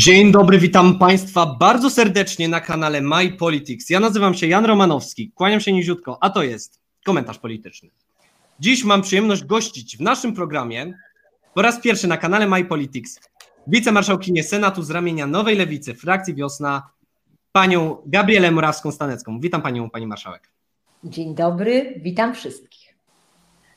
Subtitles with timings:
[0.00, 3.90] Dzień dobry, witam Państwa bardzo serdecznie na kanale My Politics.
[3.90, 7.90] Ja nazywam się Jan Romanowski, kłaniam się niziutko, a to jest komentarz polityczny.
[8.60, 10.94] Dziś mam przyjemność gościć w naszym programie
[11.54, 13.20] po raz pierwszy na kanale My Politics
[13.66, 16.90] wicemarszałkinię Senatu z ramienia Nowej Lewicy, frakcji Wiosna,
[17.52, 19.40] panią Gabrielę Morawską-Stanecką.
[19.40, 20.50] Witam panią, pani marszałek.
[21.04, 22.94] Dzień dobry, witam wszystkich.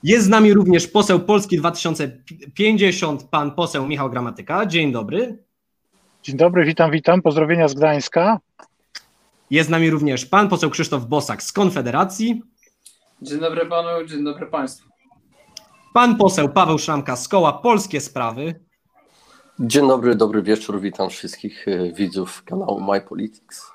[0.03, 4.65] Jest z nami również poseł Polski 2050, pan poseł Michał Gramatyka.
[4.65, 5.42] Dzień dobry.
[6.23, 7.21] Dzień dobry, witam, witam.
[7.21, 8.39] Pozdrowienia z Gdańska.
[9.49, 12.41] Jest z nami również pan poseł Krzysztof Bosak z Konfederacji.
[13.21, 14.89] Dzień dobry panu, dzień dobry państwu.
[15.93, 18.59] Pan poseł Paweł Szramka z koła Polskie Sprawy.
[19.59, 20.81] Dzień dobry, dobry wieczór.
[20.81, 23.71] Witam wszystkich e, widzów kanału My Politics.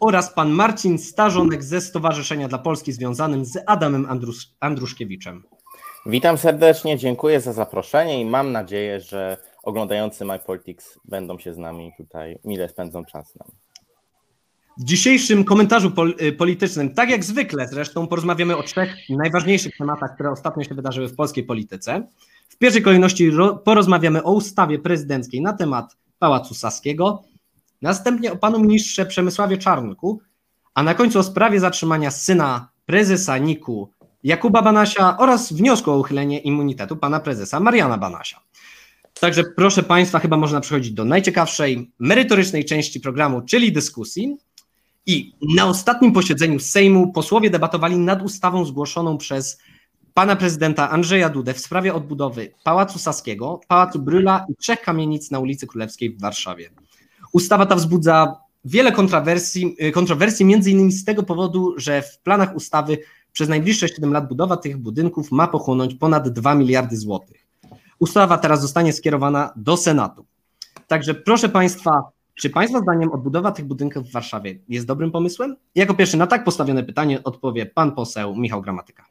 [0.00, 5.42] Oraz pan Marcin Starzonek ze Stowarzyszenia dla Polski związanym z Adamem Andrus Andruszkiewiczem.
[6.06, 11.58] Witam serdecznie, dziękuję za zaproszenie i mam nadzieję, że oglądający My Politics będą się z
[11.58, 13.48] nami tutaj mile spędzą czas nam.
[14.78, 20.14] W dzisiejszym komentarzu pol y, politycznym, tak jak zwykle zresztą, porozmawiamy o trzech najważniejszych tematach,
[20.14, 22.06] które ostatnio się wydarzyły w polskiej polityce.
[22.48, 23.30] W pierwszej kolejności
[23.64, 27.22] porozmawiamy o ustawie prezydenckiej na temat Pałacu Saskiego,
[27.82, 30.20] następnie o panu ministrze Przemysławie Czarnku,
[30.74, 33.90] a na końcu o sprawie zatrzymania syna prezesa NIK-u
[34.24, 38.40] Jakuba Banasia oraz wniosku o uchylenie immunitetu pana prezesa Mariana Banasia.
[39.24, 44.36] Także proszę Państwa, chyba można przechodzić do najciekawszej, merytorycznej części programu, czyli dyskusji.
[45.06, 49.58] I na ostatnim posiedzeniu Sejmu posłowie debatowali nad ustawą zgłoszoną przez
[50.14, 55.38] pana prezydenta Andrzeja Dudę w sprawie odbudowy Pałacu Saskiego, Pałacu Bryla i trzech kamienic na
[55.38, 56.70] ulicy Królewskiej w Warszawie.
[57.32, 62.98] Ustawa ta wzbudza wiele kontrowersji, kontrowersji między innymi z tego powodu, że w planach ustawy
[63.32, 67.43] przez najbliższe 7 lat budowa tych budynków ma pochłonąć ponad 2 miliardy złotych.
[67.98, 70.26] Ustawa teraz zostanie skierowana do Senatu.
[70.86, 71.90] Także proszę Państwa,
[72.34, 75.56] czy Państwa zdaniem odbudowa tych budynków w Warszawie jest dobrym pomysłem?
[75.74, 79.04] Jako pierwszy na tak postawione pytanie odpowie pan poseł Michał Gramatyka.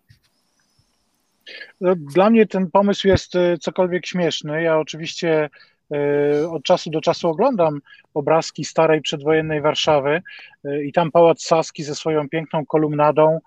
[1.82, 4.64] No, dla mnie ten pomysł jest e, cokolwiek śmieszny.
[4.64, 5.50] Ja oczywiście
[5.92, 7.80] e, od czasu do czasu oglądam
[8.14, 10.22] obrazki starej przedwojennej Warszawy
[10.66, 13.40] e, i tam Pałac Saski ze swoją piękną kolumnadą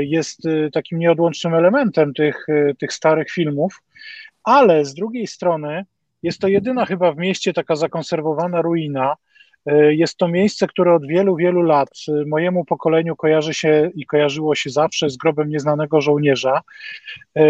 [0.00, 2.46] jest takim nieodłącznym elementem tych,
[2.78, 3.82] tych starych filmów,
[4.44, 5.84] ale z drugiej strony
[6.22, 9.16] jest to jedyna chyba w mieście taka zakonserwowana ruina,
[9.68, 14.06] E, jest to miejsce, które od wielu, wielu lat e, mojemu pokoleniu kojarzy się i
[14.06, 16.60] kojarzyło się zawsze z grobem nieznanego żołnierza.
[17.36, 17.42] E,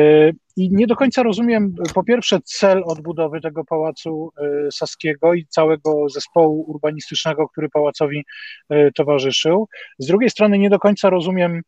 [0.57, 4.33] I nie do końca rozumiem, po pierwsze, cel odbudowy tego pałacu
[4.73, 8.25] saskiego i całego zespołu urbanistycznego, który pałacowi
[8.95, 9.69] towarzyszył.
[9.99, 11.63] Z drugiej strony, nie do końca rozumiem,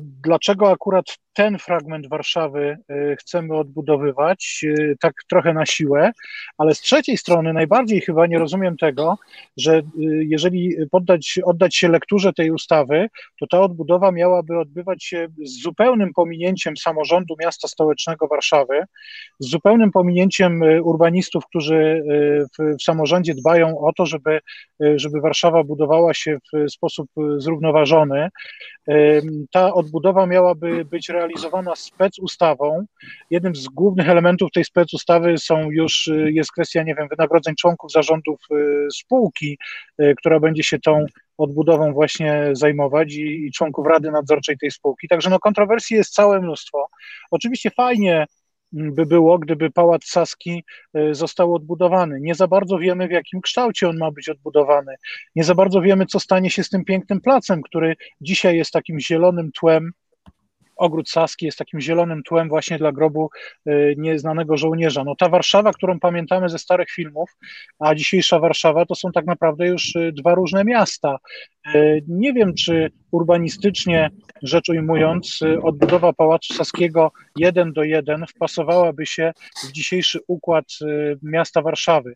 [0.00, 1.04] dlaczego akurat
[1.38, 6.12] ten fragment Warszawy y, chcemy odbudowywać y, tak trochę na siłę,
[6.58, 9.18] ale z trzeciej strony najbardziej chyba nie rozumiem tego,
[9.56, 9.82] że y,
[10.28, 13.08] jeżeli poddać, oddać się lekturze tej ustawy,
[13.40, 18.84] to ta odbudowa miałaby odbywać się z zupełnym pominięciem samorządu miasta stołecznego Warszawy,
[19.38, 22.02] z zupełnym pominięciem urbanistów, którzy
[22.58, 24.40] w, w samorządzie dbają o to, żeby,
[24.96, 28.28] żeby Warszawa budowała się w sposób zrównoważony.
[29.52, 32.86] Ta odbudowa miałaby być realizowana realizowana specustawą.
[33.30, 37.92] Jednym z głównych elementów tej specustawy są już, y, jest kwestia, nie wiem, wynagrodzeń członków
[37.92, 39.58] zarządów y, spółki,
[40.00, 41.06] y, która będzie się tą
[41.38, 45.08] odbudową właśnie zajmować i, i członków Rady Nadzorczej tej spółki.
[45.08, 46.86] Także no kontrowersji jest całe mnóstwo.
[47.30, 48.26] Oczywiście fajnie
[48.74, 50.64] mm, by było, gdyby Pałac Saski
[51.12, 52.20] został odbudowany.
[52.20, 54.94] Nie za bardzo wiemy, w jakim kształcie on ma być odbudowany.
[55.36, 59.00] Nie za bardzo wiemy, co stanie się z tym pięknym placem, który dzisiaj jest takim
[59.00, 59.92] zielonym tłem
[60.78, 63.30] ogród Saski jest takim zielonym tłem właśnie dla grobu
[63.68, 65.04] y, nieznanego żołnierza.
[65.04, 67.36] No ta Warszawa, którą pamiętamy ze starych filmów,
[67.78, 71.18] a dzisiejsza Warszawa to są tak naprawdę już y, dwa różne miasta.
[71.74, 74.10] Y, nie wiem, czy urbanistycznie
[74.42, 79.32] rzecz ujmując, odbudowa Pałacu Saskiego jeden do jeden wpasowałaby się
[79.68, 80.64] w dzisiejszy układ
[81.22, 82.14] miasta Warszawy.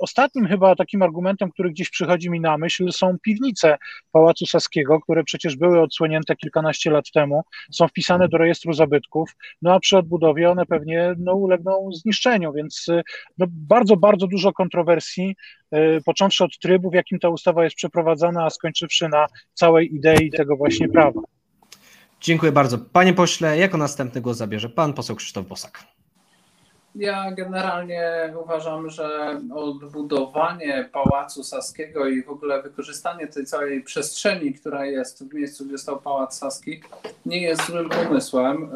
[0.00, 3.76] Ostatnim chyba takim argumentem, który gdzieś przychodzi mi na myśl, są piwnice
[4.12, 9.72] Pałacu Saskiego, które przecież były odsłonięte kilkanaście lat temu są wpisane do rejestru zabytków, no
[9.74, 12.86] a przy odbudowie one pewnie no, ulegną zniszczeniu, więc
[13.38, 15.36] no, bardzo, bardzo dużo kontrowersji,
[16.04, 20.56] począwszy od trybu, w jakim ta ustawa jest przeprowadzana, a skończywszy na całej idei tego
[20.56, 21.20] właśnie prawa.
[22.20, 22.78] Dziękuję bardzo.
[22.78, 25.84] Panie pośle, jako następny głos zabierze pan poseł Krzysztof Bosak.
[26.94, 34.86] Ja generalnie uważam, że odbudowanie Pałacu Saskiego i w ogóle wykorzystanie tej całej przestrzeni, która
[34.86, 36.80] jest w miejscu, gdzie stał Pałac Saski,
[37.26, 38.70] nie jest złym pomysłem.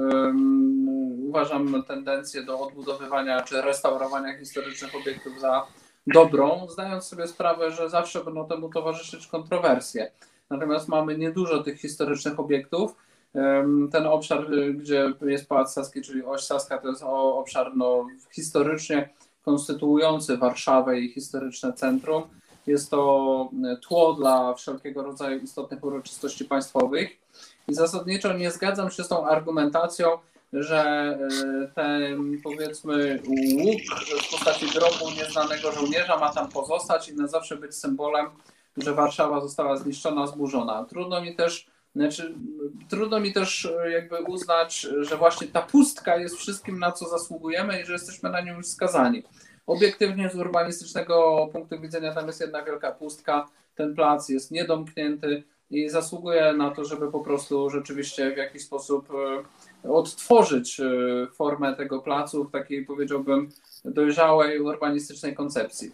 [1.29, 5.67] Uważam tendencję do odbudowywania czy restaurowania historycznych obiektów za
[6.07, 10.11] dobrą, zdając sobie sprawę, że zawsze będą temu towarzyszyć kontrowersje.
[10.51, 12.97] Natomiast mamy niedużo tych historycznych obiektów.
[13.93, 19.09] Ten obszar, gdzie jest Pałac Saski, czyli oś Saska, to jest obszar no, historycznie
[19.45, 22.23] konstytuujący Warszawę i historyczne centrum.
[22.67, 23.51] Jest to
[23.83, 27.11] tło dla wszelkiego rodzaju istotnych uroczystości państwowych.
[27.69, 30.09] I zasadniczo nie zgadzam się z tą argumentacją,
[30.53, 33.23] że e, ten powiedzmy
[33.65, 33.81] łuk
[34.23, 38.27] w postaci grobu nieznanego żołnierza ma tam pozostać i na zawsze być symbolem,
[38.77, 40.85] że Warszawa została zniszczona, zburzona.
[40.85, 42.35] Trudno mi też, znaczy,
[42.89, 47.81] trudno mi też e, jakby uznać, że właśnie ta pustka jest wszystkim, na co zasługujemy
[47.81, 49.23] i że jesteśmy na nią już skazani.
[49.67, 55.89] Obiektywnie z urbanistycznego punktu widzenia tam jest jedna wielka pustka, ten plac jest niedomknięty i
[55.89, 59.43] zasługuje na to, żeby po prostu rzeczywiście w jakiś sposób e,
[59.89, 60.85] odtworzyć e,
[61.35, 63.51] formę tego placu w takiej, powiedziałbym,
[63.85, 65.93] dojrzałej urbanistycznej koncepcji.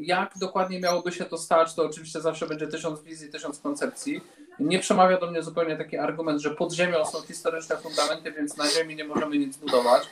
[0.00, 4.20] Jak dokładnie miałoby się to stać, to oczywiście zawsze będzie tysiąc wizji, tysiąc koncepcji.
[4.60, 8.68] Nie przemawia do mnie zupełnie taki argument, że pod ziemią są historyczne fundamenty, więc na
[8.68, 10.02] ziemi nie możemy nic budować.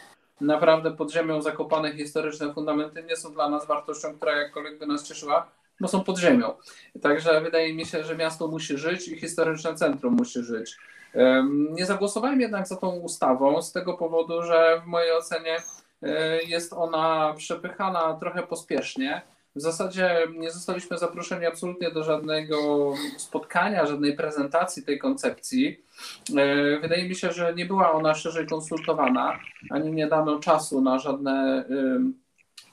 [0.41, 5.09] Naprawdę pod ziemią zakopane historyczne fundamenty nie są dla nas wartością, która jakkolwiek by nas
[5.09, 5.51] cieszyła,
[5.81, 6.53] bo są pod ziemią.
[7.03, 10.77] Także wydaje mi się, że miasto musi żyć i historyczne centrum musi żyć.
[11.71, 15.57] Nie zagłosowałem jednak za tą ustawą z tego powodu, że w mojej ocenie
[16.03, 19.23] e, jest ona przepychana trochę pospiesznie.
[19.57, 25.85] W zasadzie nie zostaliśmy zaproszeni absolutnie do żadnego spotkania, żadnej prezentacji tej koncepcji.
[26.37, 29.39] E, wydaje mi się, że nie była ona szerzej konsultowana,
[29.71, 31.65] ani nie dano czasu na żadne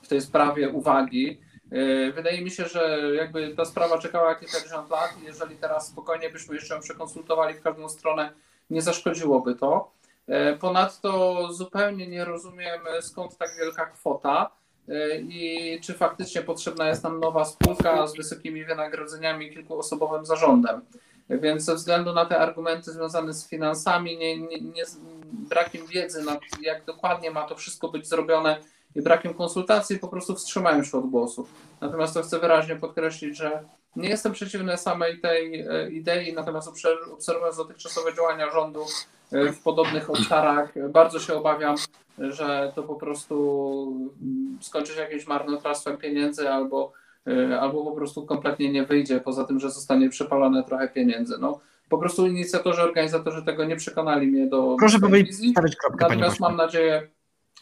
[0.01, 1.41] w tej sprawie uwagi.
[1.71, 6.29] E, wydaje mi się, że jakby ta sprawa czekała kilkadziesiąt lat i jeżeli teraz spokojnie
[6.29, 8.33] byśmy jeszcze ją przekonsultowali w każdą stronę,
[8.69, 9.91] nie zaszkodziłoby to.
[10.27, 14.51] E, ponadto zupełnie nie rozumiem skąd tak wielka kwota
[14.89, 20.81] e, i czy faktycznie potrzebna jest nam nowa spółka z wysokimi wynagrodzeniami kilkuosobowym zarządem.
[21.29, 24.83] Więc ze względu na te argumenty związane z finansami, nie, nie, nie,
[25.31, 28.57] brakiem wiedzy, nad jak dokładnie ma to wszystko być zrobione,
[28.95, 31.47] i brakiem konsultacji po prostu wstrzymałem się od głosu.
[31.81, 33.63] Natomiast to chcę wyraźnie podkreślić, że
[33.95, 36.67] nie jestem przeciwny samej tej e, idei, natomiast
[37.13, 38.85] obserwując dotychczasowe działania rządu
[39.31, 41.75] e, w podobnych obszarach, bardzo się obawiam,
[42.17, 46.91] że to po prostu mm, skończy się jakimś marnotrawstwem pieniędzy albo,
[47.27, 51.37] e, albo po prostu kompletnie nie wyjdzie, poza tym, że zostanie przepalone trochę pieniędzy.
[51.39, 51.59] No,
[51.89, 54.75] po prostu inicjatorzy, organizatorzy tego nie przekonali mnie do.
[54.79, 56.05] Proszę powiedzieć, stawiać kropkę.
[56.09, 57.07] Natomiast mam nadzieję,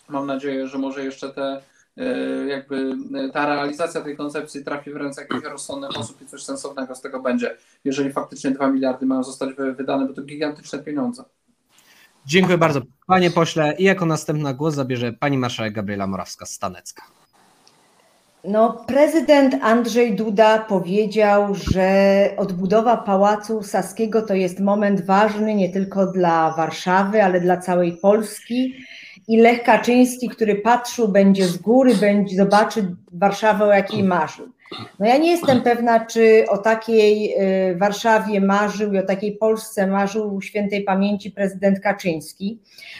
[0.09, 1.61] Mam nadzieję, że może jeszcze te
[1.97, 2.03] e,
[2.47, 6.95] jakby e, ta realizacja tej koncepcji trafi w ręce jakichś rozsądnych osób i coś sensownego
[6.95, 11.23] z tego będzie, jeżeli faktycznie 2 miliardy mają zostać wydane, bo to gigantyczne pieniądze.
[12.25, 13.75] Dziękuję bardzo, panie pośle.
[13.77, 17.01] I jako następna głos zabierze pani marszałek Gabriela Morawska-Stanecka.
[18.43, 26.07] No, prezydent Andrzej Duda powiedział, że odbudowa Pałacu Saskiego to jest moment ważny nie tylko
[26.07, 28.73] dla Warszawy, ale dla całej Polski
[29.29, 34.47] i Lech Kaczyński, który patrzył, będzie z góry, będzie zobaczy Warszawę, o jakiej marzył.
[34.99, 37.35] No ja nie jestem pewna, czy o takiej
[37.71, 42.59] y, Warszawie marzył i o takiej Polsce marzył świętej pamięci prezydent Kaczyński.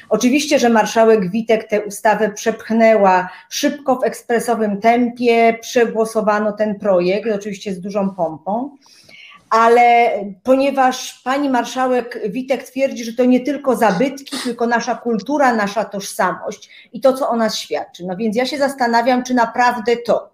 [0.10, 7.74] Oczywiście, że marszałek Witek tę ustawę przepchnęła szybko w ekspresowym tempie, przegłosowano ten projekt, oczywiście
[7.74, 8.70] z dużą pompą
[9.50, 10.12] ale
[10.44, 16.70] ponieważ pani marszałek Witek twierdzi, że to nie tylko zabytki, tylko nasza kultura, nasza tożsamość
[16.94, 18.06] i to, co o nas świadczy.
[18.06, 20.30] No więc ja się zastanawiam, czy naprawdę to,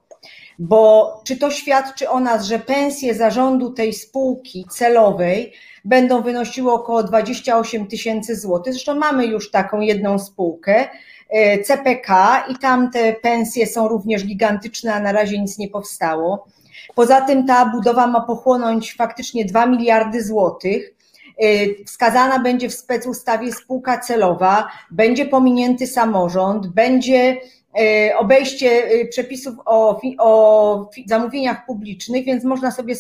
[0.60, 5.54] bo czy to świadczy o nas, że pensje zarządu tej spółki celowej
[5.86, 8.74] będą wynosiły około 28 tysięcy złotych.
[8.74, 10.90] Zresztą mamy już taką jedną spółkę,
[11.30, 16.48] e, CPK, i tam te pensje są również gigantyczne, a na razie nic nie powstało.
[16.96, 20.96] Poza tym ta budowa ma pochłonąć faktycznie 2 miliardy złotych.
[21.44, 27.38] Y, wskazana będzie w specustawie spółka celowa, będzie pominięty samorząd, będzie
[27.80, 32.96] y, obejście y, przepisów o, o zamówieniach publicznych, więc można sobie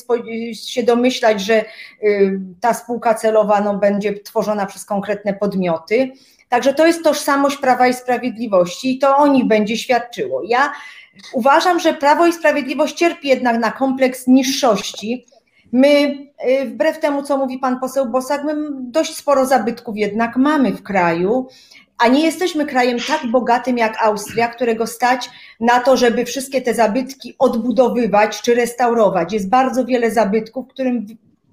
[0.53, 1.65] się domyślać, że
[2.61, 6.11] ta spółka celowa no, będzie tworzona przez konkretne podmioty.
[6.49, 10.41] Także to jest tożsamość Prawa i Sprawiedliwości i to o nich będzie świadczyło.
[10.47, 10.71] Ja
[11.33, 15.25] Uważam, że Prawo i Sprawiedliwość cierpi jednak na kompleks niższości.
[15.71, 16.17] My,
[16.49, 20.83] y, wbrew temu, co mówi pan poseł Bosak, my dość sporo zabytków jednak mamy w
[20.83, 21.47] kraju,
[21.97, 25.29] a nie jesteśmy krajem tak bogatym jak Austria, którego stać
[25.59, 29.33] na to, żeby wszystkie te zabytki odbudowywać czy restaurować.
[29.33, 31.05] Jest bardzo wiele zabytków, którym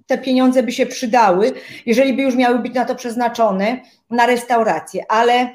[0.07, 1.53] te pieniądze by się przydały,
[1.87, 5.05] jeżeli by już miały być na to przeznaczone, na restaurację.
[5.09, 5.51] Ale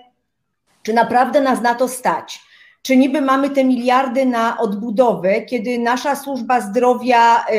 [0.83, 2.46] czy naprawdę nas na to stać?
[2.87, 7.53] Czy niby mamy te miliardy na odbudowę, kiedy nasza służba zdrowia y,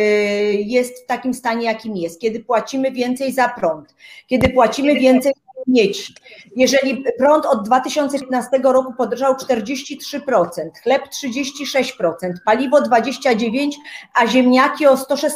[0.52, 3.94] jest w takim stanie, jakim jest, kiedy płacimy więcej za prąd,
[4.26, 6.14] kiedy płacimy więcej za mieci.
[6.56, 10.46] Jeżeli prąd od 2015 roku podrożał 43%,
[10.82, 12.12] chleb 36%,
[12.44, 13.70] paliwo 29%,
[14.14, 15.32] a ziemniaki o 116%.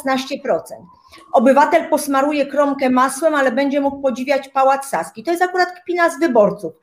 [1.33, 5.23] Obywatel posmaruje kromkę masłem, ale będzie mógł podziwiać Pałac Saski.
[5.23, 6.73] To jest akurat kpina z wyborców.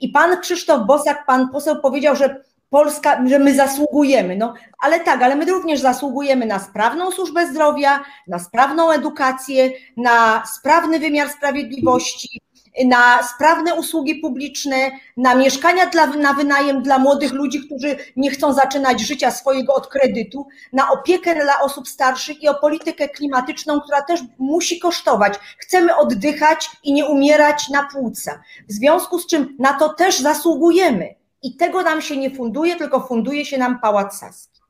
[0.00, 4.36] I pan Krzysztof Bosak, pan poseł powiedział, że Polska, że my zasługujemy.
[4.36, 10.42] No, ale tak, ale my również zasługujemy na sprawną służbę zdrowia, na sprawną edukację, na
[10.46, 12.40] sprawny wymiar sprawiedliwości,
[12.84, 18.52] na sprawne usługi publiczne, na mieszkania dla, na wynajem dla młodych ludzi, którzy nie chcą
[18.52, 24.02] zaczynać życia swojego od kredytu, na opiekę dla osób starszych i o politykę klimatyczną, która
[24.02, 25.34] też musi kosztować.
[25.58, 28.42] Chcemy oddychać i nie umierać na płuca.
[28.68, 31.19] W związku z czym na to też zasługujemy.
[31.42, 34.60] I tego nam się nie funduje, tylko funduje się nam Pałac Saski.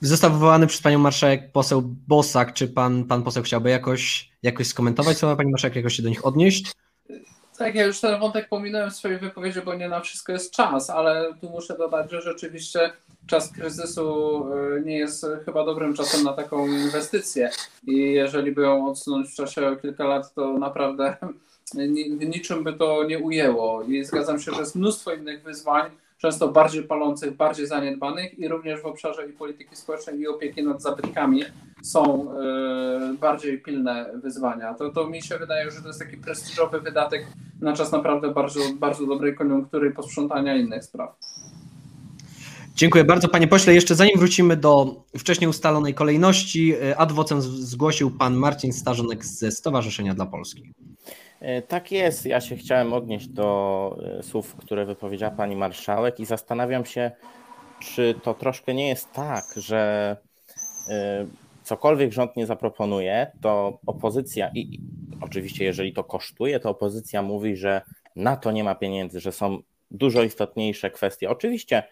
[0.00, 2.52] Został wywołany przez panią marszałek poseł Bosak.
[2.52, 6.26] Czy pan, pan poseł chciałby jakoś, jakoś skomentować słowa pani marszałek, jakoś się do nich
[6.26, 6.72] odnieść?
[7.58, 10.90] Tak, ja już ten wątek pominąłem w swojej wypowiedzi, bo nie na wszystko jest czas,
[10.90, 12.92] ale tu muszę dodać, że rzeczywiście
[13.26, 17.50] czas kryzysu y, nie jest chyba dobrym czasem na taką inwestycję
[17.86, 21.16] i jeżeli by ją odsunąć w czasie o kilka lat, to naprawdę
[21.74, 23.82] niczym by to nie ujęło.
[23.82, 28.80] I zgadzam się, że jest mnóstwo innych wyzwań, często bardziej palących, bardziej zaniedbanych i również
[28.80, 31.42] w obszarze i polityki społecznej i opieki nad zabytkami
[31.82, 32.28] są
[33.14, 34.74] y, bardziej pilne wyzwania.
[34.74, 37.26] To, to mi się wydaje, że to jest taki prestiżowy wydatek
[37.60, 41.16] na czas naprawdę bardzo, bardzo dobrej koniunktury i posprzątania innych spraw.
[42.74, 43.74] Dziękuję bardzo panie pośle.
[43.74, 50.14] Jeszcze zanim wrócimy do wcześniej ustalonej kolejności, y, adwocem zgłosił pan Marcin Starzonek ze Stowarzyszenia
[50.14, 50.72] dla Polski.
[51.40, 52.26] E, tak jest.
[52.26, 57.10] Ja się chciałem odnieść do e, słów, które wypowiedziała pani marszałek i zastanawiam się,
[57.80, 60.16] czy to troszkę nie jest tak, że
[60.88, 61.26] e,
[61.62, 64.80] cokolwiek rząd nie zaproponuje, to opozycja, i
[65.20, 67.82] oczywiście jeżeli to kosztuje, to opozycja mówi, że
[68.16, 69.58] na to nie ma pieniędzy, że są
[69.90, 71.30] dużo istotniejsze kwestie.
[71.30, 71.82] Oczywiście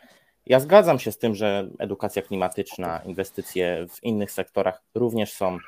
[0.47, 5.59] ja zgadzam się z tym, że edukacja klimatyczna, inwestycje w innych sektorach również są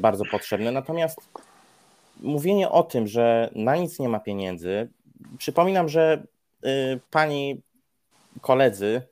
[0.00, 1.20] bardzo potrzebne, natomiast
[2.20, 4.88] mówienie o tym, że na nic nie ma pieniędzy,
[5.38, 6.26] przypominam, że
[6.66, 7.62] y, pani
[8.40, 9.02] koledzy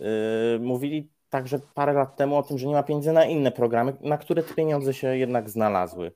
[0.00, 3.96] y, mówili także parę lat temu o tym, że nie ma pieniędzy na inne programy,
[4.00, 6.12] na które te pieniądze się jednak znalazły.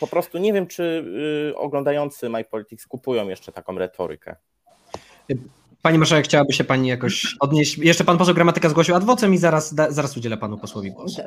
[0.00, 1.04] Po prostu nie wiem, czy
[1.52, 4.36] y, oglądający MyPolitics kupują jeszcze taką retorykę.
[5.82, 7.78] Pani marszałek, chciałaby się pani jakoś odnieść.
[7.78, 11.22] Jeszcze pan poseł gramatyka zgłosił adwocem i zaraz, zaraz udzielę panu posłowi głosu.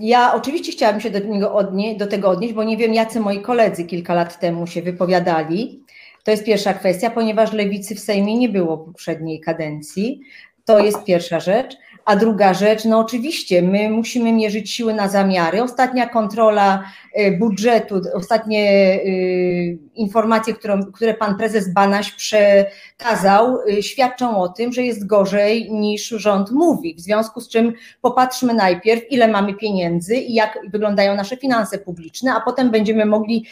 [0.00, 3.40] Ja oczywiście chciałabym się do, niego odnie, do tego odnieść, bo nie wiem, jacy moi
[3.40, 5.84] koledzy kilka lat temu się wypowiadali.
[6.24, 10.20] To jest pierwsza kwestia, ponieważ lewicy w Sejmie nie było poprzedniej kadencji.
[10.64, 11.76] To jest pierwsza rzecz.
[12.04, 15.62] A druga rzecz, no oczywiście, my musimy mierzyć siły na zamiary.
[15.62, 16.84] Ostatnia kontrola
[17.18, 24.72] y, budżetu, ostatnie y, informacje, które, które pan prezes Banaś przekazał, y, świadczą o tym,
[24.72, 26.94] że jest gorzej niż rząd mówi.
[26.94, 32.34] W związku z czym popatrzmy najpierw, ile mamy pieniędzy i jak wyglądają nasze finanse publiczne,
[32.34, 33.46] a potem będziemy mogli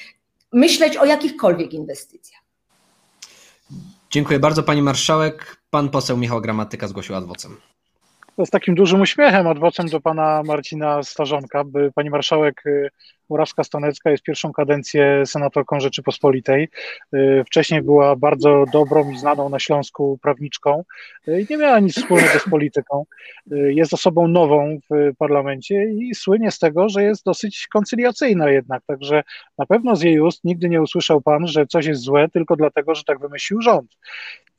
[0.52, 2.40] myśleć o jakichkolwiek inwestycjach.
[4.10, 5.56] Dziękuję bardzo Pani Marszałek.
[5.70, 7.56] Pan poseł Michał Gramatyka zgłosił adwocem
[8.46, 12.90] z takim dużym uśmiechem adwocem do pana Marcina Starzonka, by pani marszałek y,
[13.30, 16.68] Morawska-Stanecka jest pierwszą kadencję senatorką Rzeczypospolitej.
[17.14, 20.84] Y, wcześniej była bardzo dobrą i znaną na Śląsku prawniczką
[21.28, 23.04] y, i nie miała nic wspólnego z polityką.
[23.50, 29.22] Jest osobą nową w parlamencie i słynie z tego, że jest dosyć koncyliacyjna jednak, także
[29.58, 32.94] na pewno z jej ust nigdy nie usłyszał pan, że coś jest złe tylko dlatego,
[32.94, 33.96] że tak wymyślił rząd.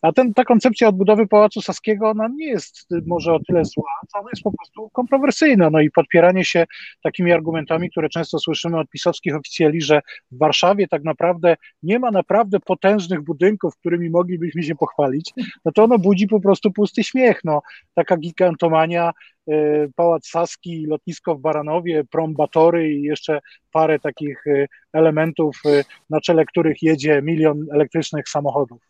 [0.01, 4.19] A ten, ta koncepcja odbudowy Pałacu Saskiego, ona nie jest może o tyle zła, co
[4.19, 5.69] ona jest po prostu kontrowersyjna.
[5.69, 6.65] No i podpieranie się
[7.03, 10.01] takimi argumentami, które często słyszymy od pisowskich oficjeli, że
[10.31, 15.33] w Warszawie tak naprawdę nie ma naprawdę potężnych budynków, którymi moglibyśmy się pochwalić,
[15.65, 17.41] no to ono budzi po prostu pusty śmiech.
[17.43, 17.61] No,
[17.93, 19.11] taka gigantomania,
[19.49, 23.39] y, Pałac Saski, lotnisko w Baranowie, prom Batory i jeszcze
[23.71, 28.88] parę takich y, elementów, y, na czele których jedzie milion elektrycznych samochodów.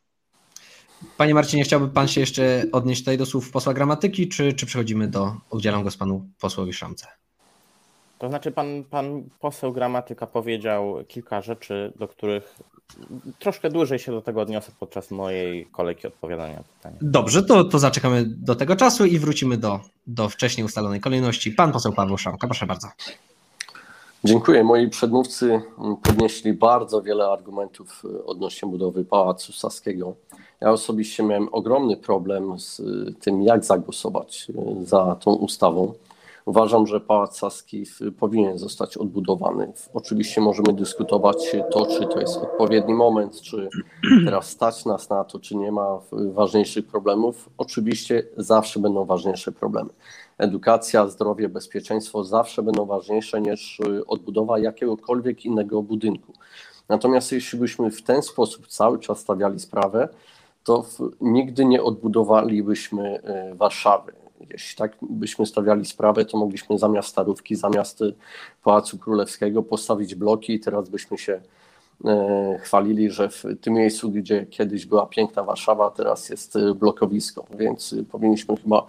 [1.18, 5.08] Panie Marcinie, chciałby Pan się jeszcze odnieść tutaj do słów posła gramatyki, czy, czy przechodzimy
[5.08, 7.08] do, oddzielam go z Panu posłowi Szamce?
[8.20, 12.56] To znaczy pan, pan poseł gramatyka powiedział kilka rzeczy, do których
[13.40, 16.98] troszkę dłużej się do tego odniosę podczas mojej kolejki odpowiadania pytania.
[17.02, 21.52] Dobrze, to, to zaczekamy do tego czasu i wrócimy do, do wcześniej ustalonej kolejności.
[21.52, 22.88] Pan poseł Paweł Szamka, proszę bardzo.
[24.24, 24.64] Dziękuję.
[24.64, 25.62] Moi przedmówcy
[26.04, 30.16] podnieśli bardzo wiele argumentów odnośnie budowy Pałacu Saskiego.
[30.62, 32.82] Ja osobiście miałem ogromny problem z
[33.20, 34.48] tym, jak zagłosować
[34.84, 35.94] za tą ustawą.
[36.46, 37.84] Uważam, że Pałac Saski
[38.20, 39.74] powinien zostać odbudowany.
[39.94, 43.70] Oczywiście możemy dyskutować to, czy to jest odpowiedni moment, czy
[44.26, 47.50] teraz stać nas na to, czy nie ma ważniejszych problemów.
[47.58, 49.90] Oczywiście zawsze będą ważniejsze problemy.
[50.38, 56.34] Edukacja, zdrowie, bezpieczeństwo zawsze będą ważniejsze niż odbudowa jakiegokolwiek innego budynku.
[56.90, 60.10] Natomiast jeśli byśmy w ten sposób cały czas stawiali sprawę,
[60.70, 60.86] to
[61.22, 64.12] nigdy nie odbudowalibyśmy e, Warszawy.
[64.50, 68.00] Jeśli tak byśmy stawiali sprawę, to mogliśmy zamiast starówki, zamiast
[68.64, 71.42] Pałacu Królewskiego postawić bloki i teraz byśmy się
[72.06, 77.96] e, chwalili, że w tym miejscu, gdzie kiedyś była piękna Warszawa, teraz jest blokowisko, więc
[78.12, 78.88] powinniśmy chyba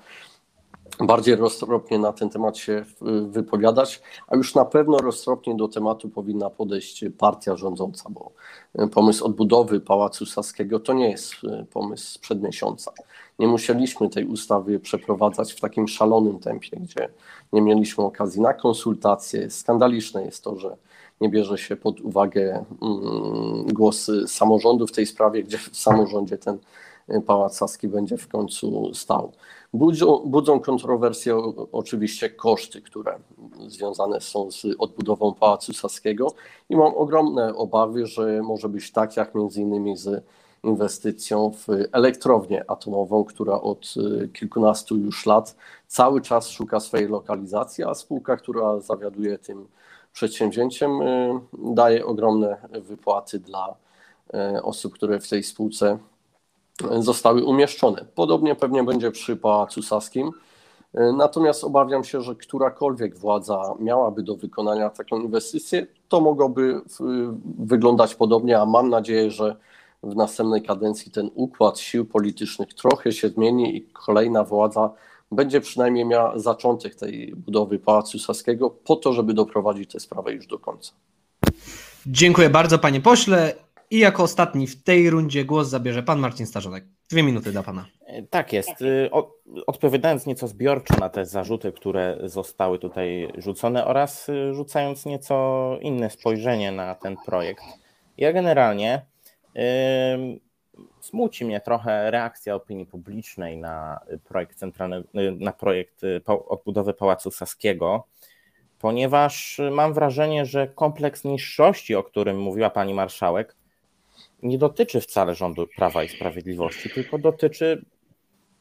[1.06, 2.84] bardziej roztropnie na ten temat się
[3.28, 8.32] wypowiadać, a już na pewno roztropnie do tematu powinna podejść partia rządząca, bo
[8.88, 11.34] pomysł odbudowy Pałacu Saskiego to nie jest
[11.72, 12.92] pomysł sprzed miesiąca.
[13.38, 17.08] Nie musieliśmy tej ustawy przeprowadzać w takim szalonym tempie, gdzie
[17.52, 19.50] nie mieliśmy okazji na konsultacje.
[19.50, 20.76] Skandaliczne jest to, że
[21.20, 26.58] nie bierze się pod uwagę mm, głosy samorządu w tej sprawie, gdzie w samorządzie ten
[27.26, 29.32] Pałac Saski będzie w końcu stał.
[29.72, 31.36] Budzą, budzą kontrowersje
[31.72, 33.18] oczywiście koszty, które
[33.66, 36.32] związane są z odbudową Pałacu Saskiego
[36.68, 40.24] i mam ogromne obawy, że może być tak jak między innymi z
[40.64, 47.84] inwestycją w elektrownię atomową, która od y, kilkunastu już lat cały czas szuka swojej lokalizacji,
[47.84, 49.68] a spółka, która zawiaduje tym
[50.12, 53.76] przedsięwzięciem, y, daje ogromne wypłaty dla
[54.56, 55.98] y, osób, które w tej spółce
[56.98, 58.04] zostały umieszczone.
[58.14, 60.30] Podobnie pewnie będzie przy Pałacu Saskim.
[60.94, 66.80] Natomiast obawiam się, że którakolwiek władza miałaby do wykonania taką inwestycję, to mogłoby
[67.58, 69.56] wyglądać podobnie, a mam nadzieję, że
[70.02, 74.90] w następnej kadencji ten układ sił politycznych trochę się zmieni i kolejna władza
[75.32, 80.46] będzie przynajmniej miała zaczątek tej budowy Pałacu Saskiego po to, żeby doprowadzić tę sprawę już
[80.46, 80.92] do końca.
[82.06, 83.54] Dziękuję bardzo panie pośle.
[83.90, 86.84] I jako ostatni w tej rundzie głos zabierze pan Marcin Starzonek.
[87.10, 87.86] Dwie minuty dla pana.
[88.30, 88.82] Tak jest.
[88.82, 89.10] Y,
[89.66, 96.10] odpowiadając nieco zbiorczo na te zarzuty, które zostały tutaj rzucone oraz y, rzucając nieco inne
[96.10, 97.64] spojrzenie na ten projekt.
[98.18, 99.06] Ja generalnie
[101.00, 105.04] Smuci mnie trochę reakcja opinii publicznej na projekt centralny,
[105.38, 108.06] na projekt y, odbudowy Pałacu Saskiego,
[108.78, 113.56] ponieważ mam wrażenie, że kompleks niższości, o którym mówiła pani marszałek,
[114.42, 117.84] nie dotyczy wcale rządu Prawa i Sprawiedliwości, tylko dotyczy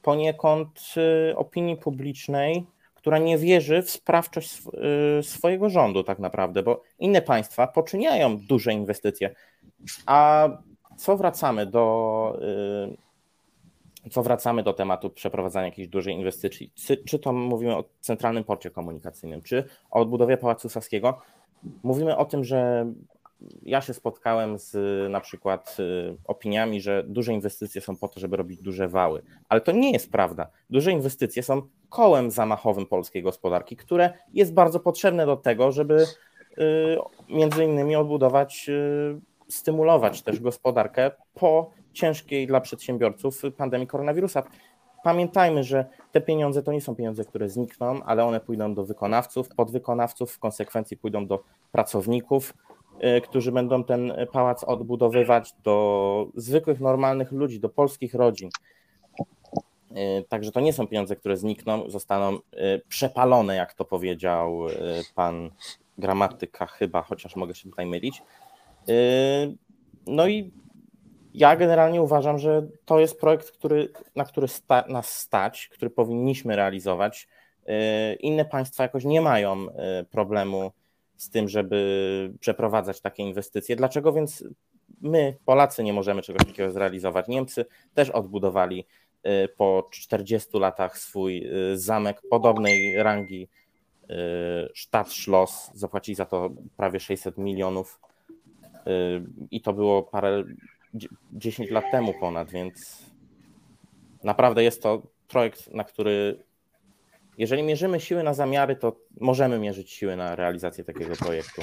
[0.02, 0.94] poniekąd
[1.32, 2.65] y, opinii publicznej,
[2.96, 4.62] która nie wierzy w sprawczość
[5.20, 9.36] y, swojego rządu, tak naprawdę, bo inne państwa poczyniają duże inwestycje,
[10.06, 10.50] a
[10.98, 12.39] co wracamy do
[12.94, 13.10] y,
[14.10, 18.70] co wracamy do tematu przeprowadzania jakiejś dużej inwestycji, czy, czy to mówimy o centralnym porcie
[18.70, 21.22] komunikacyjnym, czy o odbudowie Pałacu Saskiego,
[21.84, 22.86] mówimy o tym, że
[23.63, 24.75] ja się spotkałem z
[25.12, 29.62] na przykład y, opiniami, że duże inwestycje są po to, żeby robić duże wały, ale
[29.62, 30.47] to nie jest prawda.
[30.69, 36.06] Duże inwestycje są kołem zamachowym polskiej gospodarki, które jest bardzo potrzebne do tego, żeby
[36.58, 36.58] y,
[37.30, 38.69] między innymi odbudować
[39.49, 44.43] stymulować też gospodarkę po ciężkiej dla przedsiębiorców pandemii koronawirusa.
[45.04, 49.49] Pamiętajmy, że te pieniądze to nie są pieniądze, które znikną, ale one pójdą do wykonawców,
[49.49, 52.69] podwykonawców, w konsekwencji pójdą do pracowników, y,
[53.24, 58.50] którzy będą ten pałac odbudowywać, do zwykłych, normalnych ludzi, do polskich rodzin.
[59.92, 62.40] Y, także to nie są pieniądze, które znikną, zostaną y,
[62.88, 64.60] przepalone, jak to powiedział
[65.16, 65.52] pan
[65.98, 68.24] gramatyka, chyba, chociaż mogę się tutaj mylić.
[70.08, 70.52] No i
[71.34, 76.56] ja generalnie uważam, że to jest projekt, który, na który sta, nas stać, który powinniśmy
[76.56, 77.28] realizować.
[78.20, 79.68] Inne państwa jakoś nie mają
[80.12, 80.72] problemu
[81.20, 83.76] z tym, żeby przeprowadzać takie inwestycje.
[83.76, 84.44] Dlaczego więc
[85.02, 87.28] my, Polacy, nie możemy czegoś takiego zrealizować?
[87.28, 88.86] Niemcy też odbudowali
[89.58, 93.48] po 40 latach swój zamek podobnej rangi
[94.76, 98.00] Stadtschloss, zapłacili za to prawie 600 milionów
[99.52, 100.44] i to było parę,
[101.34, 103.06] 10 lat temu ponad, więc
[104.24, 106.44] naprawdę jest to projekt, na który
[107.39, 111.62] jeżeli mierzymy siły na zamiary, to możemy mierzyć siły na realizację takiego projektu.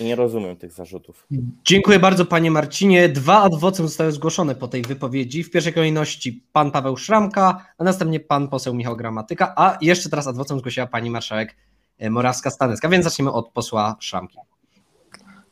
[0.00, 1.26] I nie rozumiem tych zarzutów.
[1.64, 3.08] Dziękuję bardzo panie Marcinie.
[3.08, 5.44] Dwa adwocem zostały zgłoszone po tej wypowiedzi.
[5.44, 10.26] W pierwszej kolejności pan Paweł Szramka, a następnie pan poseł Michał Gramatyka, a jeszcze teraz
[10.26, 11.56] adwocem zgłosiła pani marszałek
[12.00, 12.90] Morawska-Stanecka.
[12.90, 14.38] Więc zaczniemy od posła Szramki.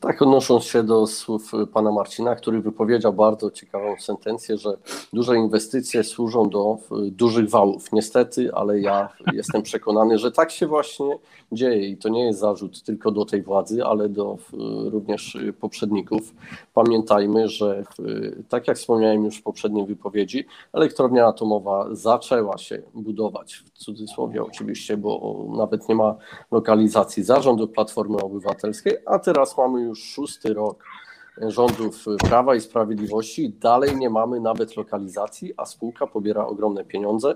[0.03, 4.77] Tak, odnosząc się do słów pana Marcina, który wypowiedział bardzo ciekawą sentencję, że
[5.13, 7.93] duże inwestycje służą do dużych wałów.
[7.93, 11.19] Niestety, ale ja jestem przekonany, że tak się właśnie
[11.53, 14.39] dzieje i to nie jest zarzut tylko do tej władzy, ale do
[14.85, 16.35] również poprzedników.
[16.75, 17.83] Pamiętajmy, że
[18.49, 24.97] tak jak wspomniałem już w poprzedniej wypowiedzi, elektrownia atomowa zaczęła się budować, w cudzysłowie oczywiście,
[24.97, 26.15] bo nawet nie ma
[26.51, 30.85] lokalizacji zarządu Platformy Obywatelskiej, a teraz mamy już już szósty rok
[31.41, 33.53] rządów Prawa i Sprawiedliwości.
[33.61, 37.35] Dalej nie mamy nawet lokalizacji, a spółka pobiera ogromne pieniądze,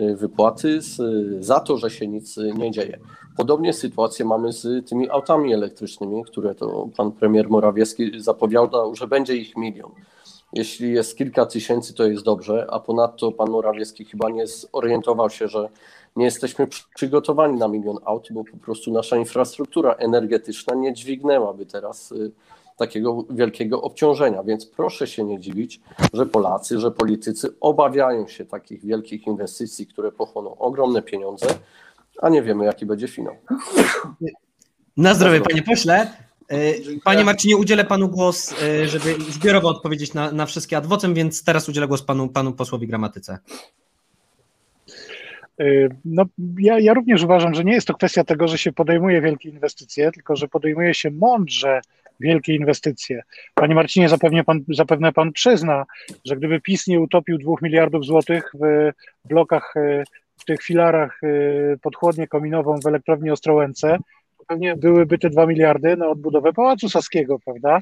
[0.00, 0.96] y, wypłaty z,
[1.44, 2.98] za to, że się nic nie dzieje.
[3.36, 9.36] Podobnie sytuację mamy z tymi autami elektrycznymi, które to pan premier Morawiecki zapowiadał, że będzie
[9.36, 9.90] ich milion.
[10.52, 15.48] Jeśli jest kilka tysięcy, to jest dobrze, a ponadto pan Morawiecki chyba nie zorientował się,
[15.48, 15.68] że
[16.16, 22.12] nie jesteśmy przygotowani na milion aut, bo po prostu nasza infrastruktura energetyczna nie dźwignęłaby teraz
[22.12, 22.32] y,
[22.76, 24.42] takiego wielkiego obciążenia.
[24.42, 25.80] Więc proszę się nie dziwić,
[26.12, 31.46] że Polacy, że politycy obawiają się takich wielkich inwestycji, które pochłoną ogromne pieniądze,
[32.22, 33.34] a nie wiemy, jaki będzie finał.
[34.96, 36.10] Na zdrowie, panie pośle.
[36.52, 41.44] Y, panie Marcinie, udzielę panu głos, y, żeby zbiorowo odpowiedzieć na, na wszystkie adwocem, więc
[41.44, 43.38] teraz udzielę głos panu, panu posłowi gramatyce.
[45.60, 46.24] Y, no,
[46.58, 50.12] ja, ja również uważam, że nie jest to kwestia tego, że się podejmuje wielkie inwestycje,
[50.12, 51.80] tylko że podejmuje się mądrze
[52.20, 53.22] wielkie inwestycje.
[53.54, 55.84] Panie Marcinie, zapewne pan, zapewne pan przyzna,
[56.24, 58.92] że gdyby PiS nie utopił dwóch miliardów złotych w
[59.24, 60.04] blokach, y,
[60.36, 63.98] w tych filarach y, pod chłodnię kominową w elektrowni Ostrołęce,
[64.44, 67.80] pewnie byłyby te 2 miliardy na odbudowę Pałacu Saskiego, prawda?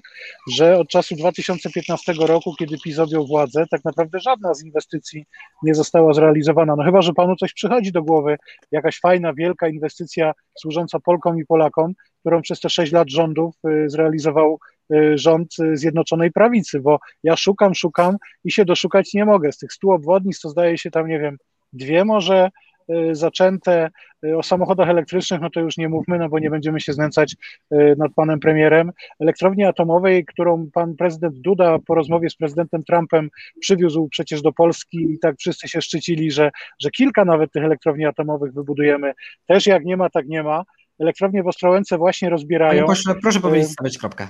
[0.52, 5.26] Że od czasu 2015 roku, kiedy PiS objął władzę, tak naprawdę żadna z inwestycji
[5.62, 6.76] nie została zrealizowana.
[6.76, 8.36] No chyba, że panu coś przychodzi do głowy,
[8.70, 13.90] jakaś fajna, wielka inwestycja służąca Polkom i Polakom, którą przez te 6 lat rządów y,
[13.90, 14.58] zrealizował
[14.94, 19.52] y, rząd Zjednoczonej Prawicy, bo ja szukam, szukam i się doszukać nie mogę.
[19.52, 21.36] Z tych 100 obwodnic to zdaje się tam, nie wiem,
[21.72, 22.71] dwie może Y,
[23.12, 23.90] zaczęte.
[24.24, 27.36] Y, o samochodach elektrycznych, no to już nie mówmy, no bo nie będziemy się znęcać
[27.72, 28.92] y, nad panem premierem.
[29.20, 35.12] Elektrowni atomowej, którą pan prezydent Duda po rozmowie z prezydentem Trumpem przywiózł przecież do Polski
[35.12, 39.12] i tak wszyscy się szczycili, że, że kilka nawet tych elektrowni atomowych wybudujemy.
[39.46, 40.64] Też jak nie ma, tak nie ma.
[41.00, 42.86] Elektrownie w Ostrołęce właśnie rozbierają.
[42.86, 44.28] Pośle, proszę powiedzieć, stawiać kropkę.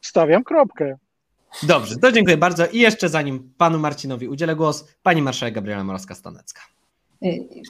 [0.00, 0.96] Stawiam kropkę.
[1.62, 2.66] Dobrze, to dziękuję bardzo.
[2.66, 6.79] I jeszcze zanim panu Marcinowi udzielę głos, pani marszałek Gabriela Morawska-Stanecka.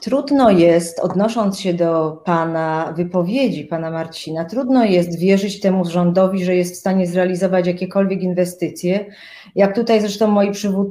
[0.03, 6.57] Trudno jest, odnosząc się do Pana wypowiedzi, Pana Marcina, trudno jest wierzyć temu rządowi, że
[6.57, 9.07] jest w stanie zrealizować jakiekolwiek inwestycje.
[9.55, 10.51] Jak tutaj zresztą moi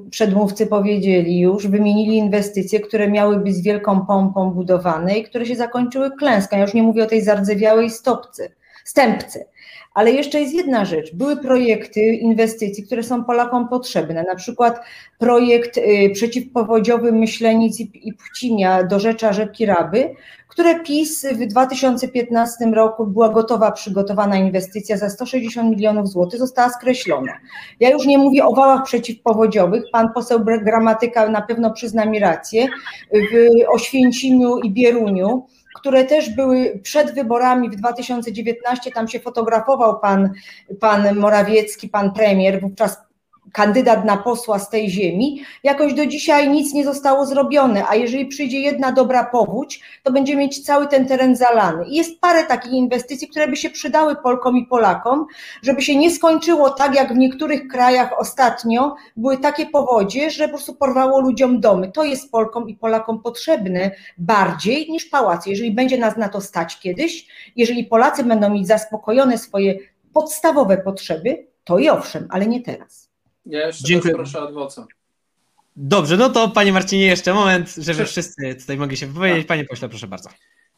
[0.10, 5.56] przedmówcy powiedzieli już, wymienili inwestycje, które miały być z wielką pompą budowane i które się
[5.56, 6.56] zakończyły klęską.
[6.56, 8.50] Ja już nie mówię o tej zardzewiałej stopce,
[8.90, 9.46] stępce.
[9.94, 11.16] Ale jeszcze jest jedna rzecz.
[11.16, 14.24] Były projekty inwestycji, które są Polakom potrzebne.
[14.24, 14.80] Na przykład
[15.18, 20.16] projekt y, przeciwpowodziowy Myślenic i Pcimia do Rzecza Rzepki Raby,
[20.48, 27.34] które PiS w 2015 roku była gotowa, przygotowana inwestycja za 160 milionów złotych, została skreślona.
[27.80, 32.68] Ja już nie mówię o wałach przeciwpowodziowych, pan poseł Gramatyka na pewno przyzna mi rację,
[33.14, 40.30] w Oświęcimiu i Bieruniu, które też były przed wyborami w 2019, tam się fotografował pan,
[40.80, 43.09] pan Morawiecki, pan premier, wówczas
[43.54, 48.26] kandydat na posła z tej ziemi, jakoś do dzisiaj nic nie zostało zrobione, a jeżeli
[48.26, 51.86] przyjdzie jedna dobra powódź, to będzie mieć cały ten teren zalany.
[51.86, 55.26] I jest parę takich inwestycji, które by się przydały Polkom i Polakom,
[55.62, 60.50] żeby się nie skończyło tak, jak w niektórych krajach ostatnio były takie powodzie, że po
[60.50, 61.92] prostu porwało ludziom domy.
[61.92, 65.50] To jest Polkom i Polakom potrzebne bardziej niż pałace.
[65.50, 69.80] Jeżeli będzie nas na to stać kiedyś, jeżeli Polacy będą mieć zaspokojone swoje
[70.14, 73.09] podstawowe potrzeby, to i owszem, ale nie teraz.
[73.50, 74.14] Ja jeszcze Dziękuję.
[74.14, 74.88] proszę adwoca.
[75.76, 79.42] Dobrze, no to panie Marcinie, jeszcze moment, żeby wszyscy tutaj mogli się wypowiedzieć.
[79.42, 79.48] Tak.
[79.48, 80.30] Panie pośle, proszę bardzo.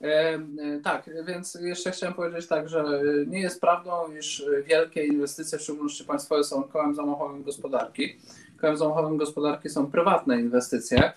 [0.02, 0.40] E, e,
[0.84, 6.04] tak, więc jeszcze chciałem powiedzieć tak, że nie jest prawdą, iż wielkie inwestycje, w szczególności
[6.04, 8.20] państwowe, są kołem zamachowym gospodarki.
[8.62, 11.14] Kołem zamachowym gospodarki są prywatne inwestycje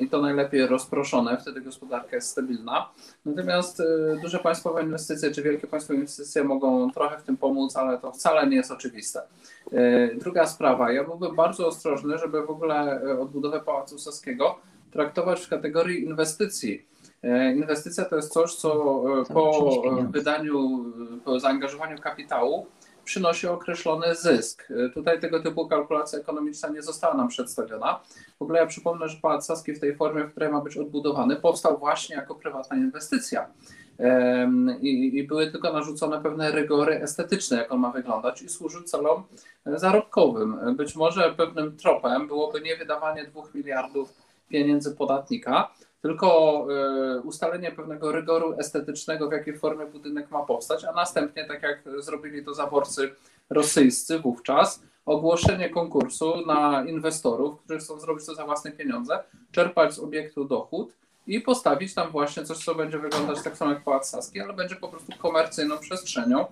[0.00, 2.88] i to najlepiej rozproszone, wtedy gospodarka jest stabilna.
[3.24, 3.84] Natomiast y,
[4.22, 8.46] duże państwowe inwestycje czy wielkie państwowe inwestycje mogą trochę w tym pomóc, ale to wcale
[8.46, 9.22] nie jest oczywiste.
[9.72, 14.58] Y, druga sprawa, ja byłbym bardzo ostrożny, żeby w ogóle y, odbudowę Pałacu Saskiego
[14.90, 16.92] traktować w kategorii inwestycji.
[17.54, 18.70] Inwestycja to jest coś, co
[19.32, 20.84] po wydaniu,
[21.24, 22.66] po zaangażowaniu kapitału
[23.04, 24.68] przynosi określony zysk.
[24.94, 28.00] Tutaj tego typu kalkulacja ekonomiczna nie została nam przedstawiona.
[28.38, 31.36] W ogóle ja przypomnę, że Pałac Saski w tej formie, w której ma być odbudowany,
[31.36, 33.48] powstał właśnie jako prywatna inwestycja.
[34.80, 39.22] i, i były tylko narzucone pewne rygory estetyczne, jak on ma wyglądać i służył celom
[39.66, 40.76] zarobkowym.
[40.76, 44.14] Być może pewnym tropem byłoby nie wydawanie dwóch miliardów
[44.48, 45.70] pieniędzy podatnika,
[46.02, 46.66] tylko
[47.16, 51.82] e, ustalenie pewnego rygoru estetycznego, w jakiej formie budynek ma powstać, a następnie, tak jak
[51.98, 53.14] zrobili to zaborcy
[53.50, 59.18] rosyjscy wówczas, ogłoszenie konkursu na inwestorów, którzy chcą zrobić to za własne pieniądze,
[59.52, 60.92] czerpać z obiektu dochód
[61.26, 64.76] i postawić tam właśnie coś, co będzie wyglądać tak samo jak Pałac Saski, ale będzie
[64.76, 66.46] po prostu komercyjną przestrzenią,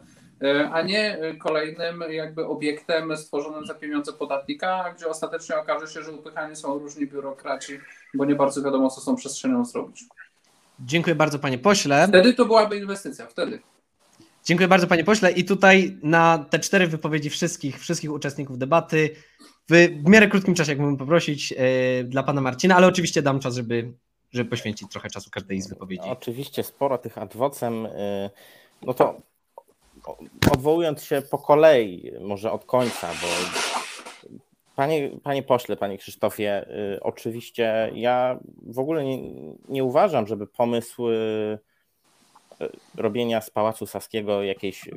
[0.72, 6.57] a nie kolejnym jakby obiektem stworzonym za pieniądze podatnika, gdzie ostatecznie okaże się, że upychani
[6.57, 7.79] są różni biurokraci,
[8.14, 10.05] bo nie bardzo wiadomo, co z tą przestrzenią zrobić.
[10.81, 12.09] Dziękuję bardzo, panie pośle.
[12.09, 13.61] Wtedy to byłaby inwestycja, wtedy.
[14.44, 15.33] Dziękuję bardzo, panie pośle.
[15.33, 19.11] I tutaj na te cztery wypowiedzi wszystkich, wszystkich uczestników debaty
[19.70, 21.59] w, miarę krótkim czasie, jak mógłbym poprosić, yy,
[22.05, 23.92] dla pana Marcina, ale oczywiście dam czas, żeby
[24.33, 26.03] żeby poświęcić trochę czasu każdej z wypowiedzi.
[26.07, 27.88] No, oczywiście sporo tych adwocem,
[28.83, 29.22] no to
[30.53, 33.29] odwołując się po kolei, może od końca, bo
[34.81, 39.18] Panie, panie pośle, panie Krzysztofie, y, oczywiście ja w ogóle nie,
[39.68, 41.59] nie uważam, żeby pomysł y,
[42.94, 44.88] robienia z Pałacu Saskiego jakiejś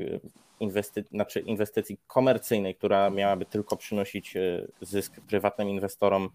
[0.59, 4.33] inwesty, znaczy inwestycji komercyjnej, która miałaby tylko przynosić
[4.81, 6.29] zysk prywatnym inwestorom,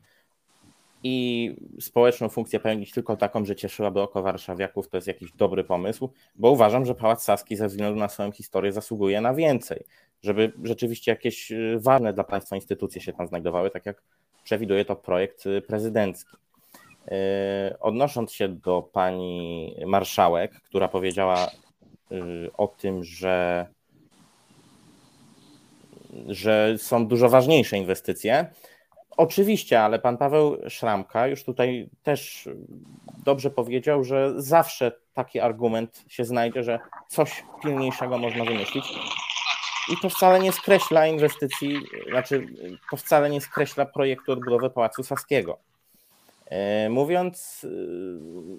[1.02, 6.12] i społeczną funkcję pełnić tylko taką, że cieszyłaby oko warszawiaków, to jest jakiś dobry pomysł,
[6.36, 9.84] bo uważam, że Pałac Saski ze względu na swoją historię zasługuje na więcej,
[10.22, 14.02] żeby rzeczywiście jakieś y, ważne dla państwa instytucje się tam znajdowały, tak jak
[14.44, 16.36] przewiduje to projekt y, prezydencki.
[17.06, 21.50] Y, odnosząc się do pani marszałek, która powiedziała
[22.56, 23.66] o tym, że,
[26.26, 28.50] że są dużo ważniejsze inwestycje,
[29.18, 32.48] Oczywiście, ale pan Paweł Szramka już tutaj też
[33.24, 36.78] dobrze powiedział, że zawsze taki argument się znajdzie, że
[37.08, 38.84] coś pilniejszego można wymyślić.
[39.92, 42.46] I to wcale nie skreśla inwestycji, znaczy
[42.90, 45.58] to wcale nie skreśla projektu odbudowy Pałacu Saskiego.
[46.46, 47.66] E, mówiąc,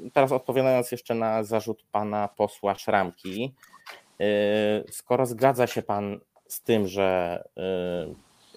[0.05, 3.53] e, teraz odpowiadając jeszcze na zarzut pana posła Szramki,
[4.19, 4.25] e,
[4.91, 7.43] skoro zgadza się pan z tym, że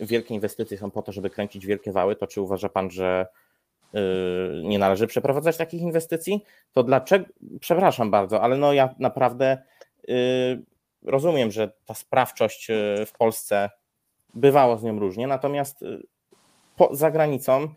[0.06, 3.26] wielkie inwestycje są po to, żeby kręcić wielkie wały, to czy uważa Pan, że
[3.94, 3.98] y,
[4.64, 6.44] nie należy przeprowadzać takich inwestycji?
[6.72, 7.26] To dlaczego,
[7.60, 9.62] przepraszam bardzo, ale no ja naprawdę
[10.08, 10.62] y,
[11.02, 13.70] rozumiem, że ta sprawczość y, w Polsce
[14.34, 15.84] bywało z nią różnie, natomiast
[16.90, 17.68] za granicą,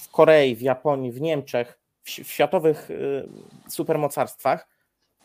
[0.00, 2.88] w Korei, w Japonii, w Niemczech, w, w światowych
[3.68, 4.68] supermocarstwach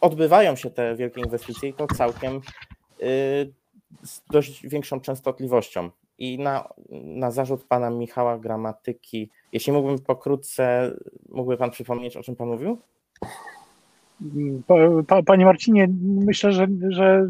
[0.02, 2.42] odbywają się te wielkie inwestycje i to całkiem
[4.04, 5.90] z dość większą częstotliwością.
[6.22, 10.92] I na, na zarzut pana Michała Gramatyki, jeśli mógłbym pokrótce,
[11.30, 12.78] mógłby pan przypomnieć, o czym pan mówił?
[15.26, 17.28] Panie Marcinie, myślę, że, że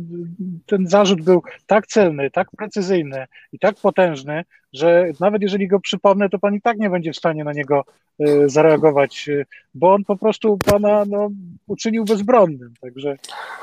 [0.65, 6.29] ten zarzut był tak celny, tak precyzyjny i tak potężny, że nawet jeżeli go przypomnę,
[6.29, 7.85] to pan i tak nie będzie w stanie na niego
[8.19, 11.29] e, zareagować, e, bo on po prostu pana no,
[11.67, 12.73] uczynił bezbronnym.
[12.81, 13.17] Także...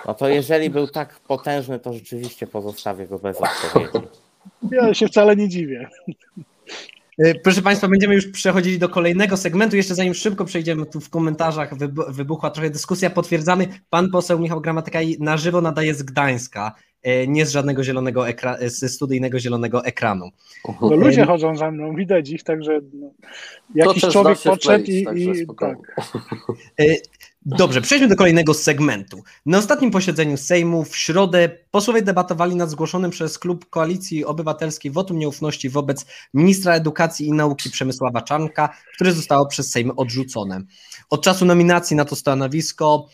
[0.07, 4.09] No to jeżeli był tak potężny, to rzeczywiście pozostawię go bez odpowiedzi.
[4.71, 5.89] Ja się wcale nie dziwię.
[7.19, 9.77] E, proszę Państwa, będziemy już przechodzili do kolejnego segmentu.
[9.77, 11.75] Jeszcze zanim szybko przejdziemy, tu w komentarzach
[12.09, 13.11] wybuchła trochę dyskusja.
[13.11, 18.29] Potwierdzamy, pan poseł Michał Gramatyka na żywo nadaje z Gdańska, e, nie z żadnego zielonego
[18.29, 20.31] ekranu, e, ze studyjnego zielonego ekranu.
[20.81, 23.11] No, ludzie chodzą za mną, widać ich, także no,
[23.75, 25.79] jakiś człowiek podszedł i, i tak.
[27.57, 29.23] Dobrze, przejdźmy do kolejnego segmentu.
[29.47, 35.19] Na ostatnim posiedzeniu Sejmu w środę posłowie debatowali nad zgłoszonym przez klub Koalicji Obywatelskiej wotum
[35.19, 40.61] nieufności wobec ministra edukacji i nauki Przemysława Czarnka, które zostało przez Sejm odrzucone.
[41.11, 43.09] Od czasu nominacji na to stanowisko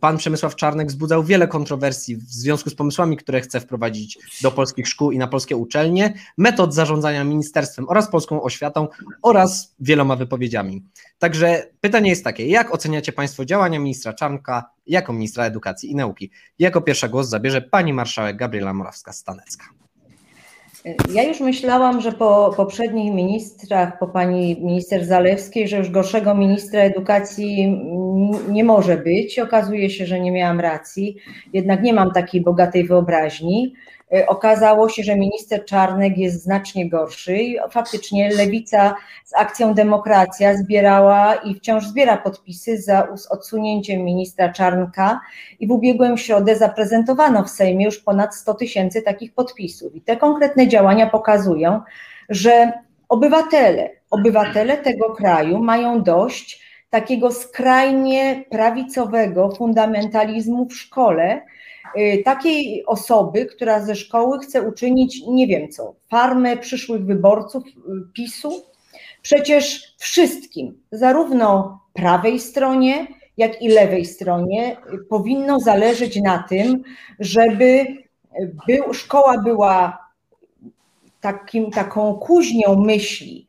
[0.00, 4.88] pan Przemysław Czarnek wzbudzał wiele kontrowersji w związku z pomysłami, które chce wprowadzić do polskich
[4.88, 8.88] szkół i na polskie uczelnie, metod zarządzania ministerstwem oraz polską oświatą
[9.22, 10.84] oraz wieloma wypowiedziami.
[11.18, 16.30] Także pytanie jest takie, jak oceniacie Państwo działania ministra Czarnka jako ministra edukacji i nauki?
[16.58, 19.77] Jako pierwsza głos zabierze pani marszałek Gabriela Morawska-Stanecka.
[21.14, 26.80] Ja już myślałam, że po poprzednich ministrach, po pani minister Zalewskiej, że już gorszego ministra
[26.80, 27.80] edukacji
[28.48, 29.38] nie może być.
[29.38, 31.16] Okazuje się, że nie miałam racji,
[31.52, 33.74] jednak nie mam takiej bogatej wyobraźni.
[34.12, 38.94] E, okazało się, że minister Czarnek jest znacznie gorszy i faktycznie lewica
[39.24, 45.20] z akcją Demokracja zbierała i wciąż zbiera podpisy za odsunięciem ministra Czarnka
[45.60, 49.94] i w ubiegłym środę zaprezentowano w Sejmie już ponad 100 tysięcy takich podpisów.
[49.94, 51.80] I te konkretne działania pokazują,
[52.28, 52.72] że
[53.08, 61.42] obywatele, obywatele tego kraju mają dość takiego skrajnie prawicowego fundamentalizmu w szkole,
[61.98, 67.70] y, takiej osoby, która ze szkoły chce uczynić nie wiem co, farmę przyszłych wyborców y,
[68.14, 68.62] PiSu.
[69.22, 76.82] Przecież wszystkim, zarówno prawej stronie, jak i lewej stronie, y, powinno zależeć na tym,
[77.20, 77.86] żeby
[78.66, 79.98] był, szkoła była
[81.20, 83.47] takim, taką kuźnią myśli,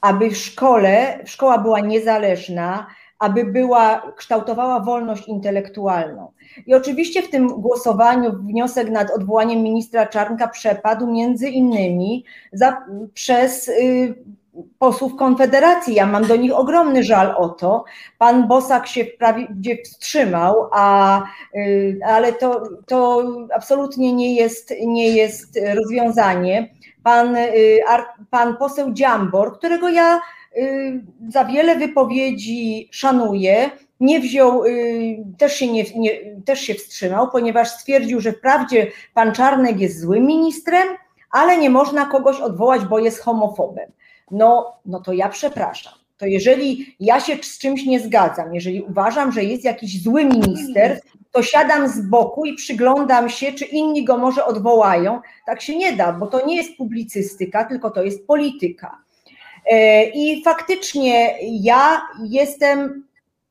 [0.00, 2.86] aby w szkole, szkoła była niezależna,
[3.20, 6.32] aby była, kształtowała wolność intelektualną.
[6.66, 13.68] I oczywiście w tym głosowaniu wniosek nad odwołaniem ministra Czarnka przepadł między innymi za, przez
[13.68, 14.14] y,
[14.78, 15.94] posłów Konfederacji.
[15.94, 17.84] Ja mam do nich ogromny żal o to.
[18.18, 21.22] Pan Bosak się wprawdzie wstrzymał, a,
[21.54, 27.80] y, ale to, to absolutnie nie jest, nie jest rozwiązanie pan, y,
[28.30, 30.20] pan poseł Dziambor, którego ja
[30.56, 37.30] y, za wiele wypowiedzi szanuję, nie wziął, y, też się, nie, nie, też się wstrzymał,
[37.30, 40.88] ponieważ stwierdził, że wprawdzie pan Czarnek jest złym ministrem,
[41.30, 43.92] ale nie można kogoś odwołać, bo jest homofobem.
[44.30, 45.99] No, no to ja przepraszam.
[46.20, 51.00] To jeżeli ja się z czymś nie zgadzam, jeżeli uważam, że jest jakiś zły minister,
[51.30, 55.20] to siadam z boku i przyglądam się, czy inni go może odwołają.
[55.46, 58.98] Tak się nie da, bo to nie jest publicystyka, tylko to jest polityka.
[59.66, 63.04] E, I faktycznie ja jestem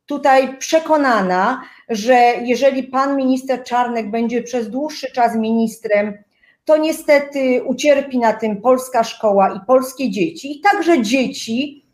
[0.05, 6.13] tutaj przekonana, że jeżeli pan minister Czarnek będzie przez dłuższy czas ministrem,
[6.65, 11.88] to niestety ucierpi na tym polska szkoła i polskie dzieci, i także dzieci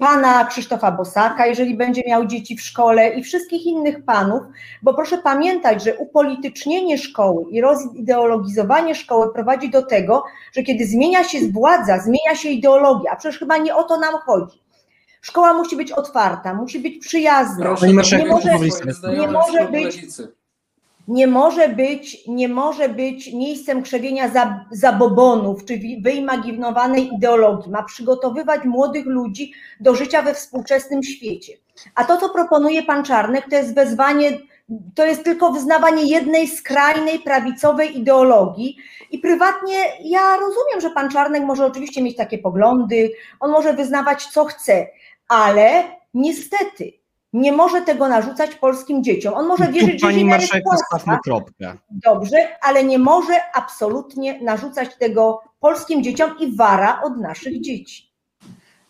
[0.00, 4.42] pana Krzysztofa Bosaka, jeżeli będzie miał dzieci w szkole i wszystkich innych panów,
[4.82, 11.24] bo proszę pamiętać, że upolitycznienie szkoły i rozideologizowanie szkoły prowadzi do tego, że kiedy zmienia
[11.24, 14.60] się władza, zmienia się ideologia, a przecież chyba nie o to nam chodzi.
[15.20, 17.64] Szkoła musi być otwarta, musi być przyjazna.
[17.64, 20.06] Proszę, nie, może, nie może być
[21.10, 24.30] nie może być, nie może być miejscem krzewienia
[24.72, 27.72] zabobonów czy wyimaginowanej ideologii.
[27.72, 31.52] Ma przygotowywać młodych ludzi do życia we współczesnym świecie.
[31.94, 34.38] A to, co proponuje pan Czarnek, to jest wezwanie,
[34.94, 38.76] to jest tylko wyznawanie jednej skrajnej prawicowej ideologii.
[39.10, 44.26] I prywatnie ja rozumiem, że pan Czarnek może oczywiście mieć takie poglądy, on może wyznawać
[44.26, 44.86] co chce,
[45.28, 46.99] ale niestety
[47.32, 49.34] nie może tego narzucać polskim dzieciom.
[49.34, 51.18] On może wierzyć, że Ziemia jest płaska.
[51.24, 51.76] kropkę.
[51.90, 58.10] Dobrze, ale nie może absolutnie narzucać tego polskim dzieciom i wara od naszych dzieci.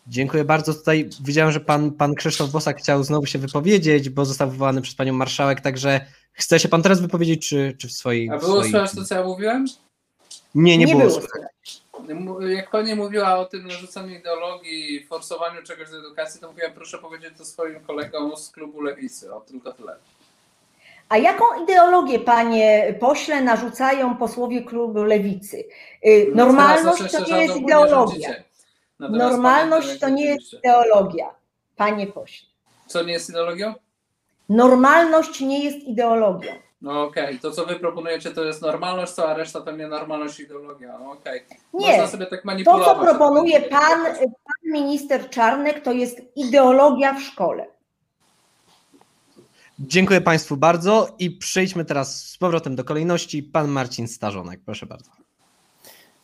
[0.07, 0.73] Dziękuję bardzo.
[0.73, 4.95] Tutaj widziałem, że pan, pan Krzysztof Bosak chciał znowu się wypowiedzieć, bo został wywołany przez
[4.95, 8.29] panią marszałek, także chce się pan teraz wypowiedzieć, czy, czy w swojej...
[8.29, 8.71] A było swojej...
[8.71, 9.65] słychać to, co ja mówiłem?
[10.55, 11.80] Nie, nie, nie było, było słychać
[12.49, 17.37] jak pani mówiła o tym narzucaniu ideologii, forsowaniu czegoś z edukacji, to mówiłem, proszę powiedzieć
[17.37, 19.95] to swoim kolegom z klubu Lewicy, o tylko tyle.
[21.09, 25.65] A jaką ideologię, panie pośle, narzucają posłowie klubu Lewicy?
[26.05, 28.29] Y, no Normalność to nie jest ideologia.
[28.99, 31.35] Normalność to nie jest ideologia,
[31.75, 32.47] panie pośle.
[32.87, 33.73] Co nie jest ideologią?
[34.49, 36.51] Normalność nie jest ideologią.
[36.81, 37.39] No okej, okay.
[37.39, 40.99] to co wy proponujecie to jest normalność, cała reszta to nienormalność ideologia.
[40.99, 41.45] No okej.
[41.45, 41.57] Okay.
[41.73, 42.87] Nie, Można sobie tak manipulować.
[42.87, 47.67] To co proponuje pan, pan minister Czarnek to jest ideologia w szkole.
[49.79, 53.43] Dziękuję Państwu bardzo i przejdźmy teraz z powrotem do kolejności.
[53.43, 55.11] Pan Marcin Starzonek, proszę bardzo.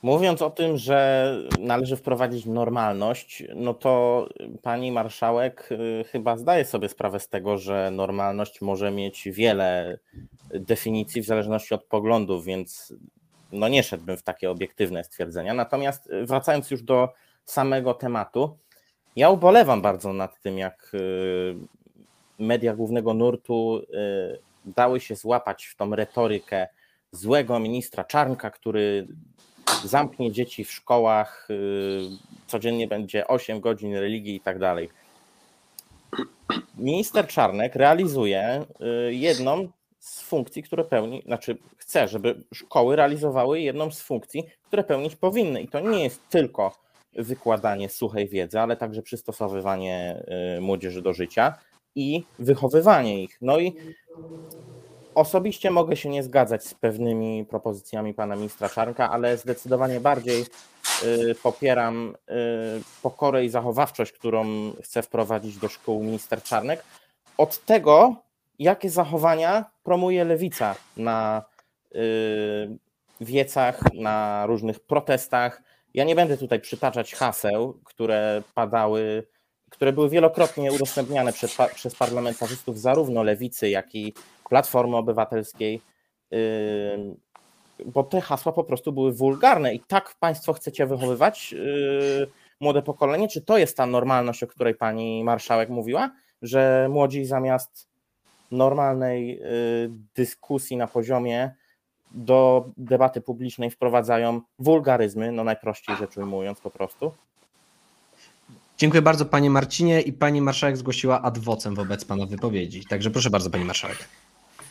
[0.02, 4.26] Mówiąc o tym, że należy wprowadzić normalność, no to
[4.62, 10.00] pani marszałek y, chyba zdaje sobie sprawę z tego, że normalność może mieć wiele
[10.54, 12.94] definicji w zależności od poglądów, więc
[13.52, 15.54] no nie szedłbym w takie obiektywne stwierdzenia.
[15.54, 17.14] Natomiast wracając już do
[17.46, 18.58] samego tematu,
[19.16, 21.56] ja ubolewam bardzo nad tym, jak y,
[22.40, 26.68] media głównego nurtu y, dały się złapać w tą retorykę
[27.12, 29.08] złego ministra Czarnka, który
[29.84, 32.02] zamknie dzieci w szkołach, y,
[32.48, 34.90] codziennie będzie 8 godzin religii i tak dalej.
[36.78, 38.66] Minister Czarnek realizuje
[39.10, 39.68] jedną
[40.00, 45.62] z funkcji, które pełni, znaczy chce, żeby szkoły realizowały jedną z funkcji, które pełnić powinny.
[45.62, 46.76] I to nie jest tylko
[47.14, 50.24] wykładanie suchej wiedzy, ale także przystosowywanie
[50.58, 51.58] y, młodzieży do życia
[51.96, 53.38] i wychowywanie ich.
[53.42, 53.76] No i
[55.18, 60.46] osobiście mogę się nie zgadzać z pewnymi propozycjami pana ministra Czarnka, ale zdecydowanie bardziej
[61.04, 62.34] y, popieram y,
[63.02, 64.46] pokorę i zachowawczość, którą
[64.84, 66.84] chce wprowadzić do szkół minister Czarnek.
[67.38, 68.16] Od tego,
[68.60, 71.44] jakie zachowania promuje lewica na
[71.96, 71.98] y,
[73.22, 75.62] wiecach, na różnych protestach.
[75.94, 79.28] Ja nie będę tutaj przytaczać haseł, które padały
[79.70, 84.14] które były wielokrotnie udostępniane przez, przez parlamentarzystów zarówno lewicy, jak i
[84.50, 85.82] Platformy Obywatelskiej,
[87.86, 91.56] bo te hasła po prostu były wulgarne i tak Państwo chcecie wychowywać
[92.60, 93.28] młode pokolenie?
[93.28, 97.88] Czy to jest ta normalność, o której Pani Marszałek mówiła, że młodzi zamiast
[98.52, 99.42] normalnej
[100.16, 101.52] dyskusji na poziomie
[102.12, 107.12] do debaty publicznej wprowadzają wulgaryzmy, no najprościej rzecz ujmując po prostu?
[108.78, 112.86] Dziękuję bardzo Panie Marcinie i Pani Marszałek zgłosiła adwocem wobec Pana wypowiedzi.
[112.86, 113.98] Także proszę bardzo Pani Marszałek.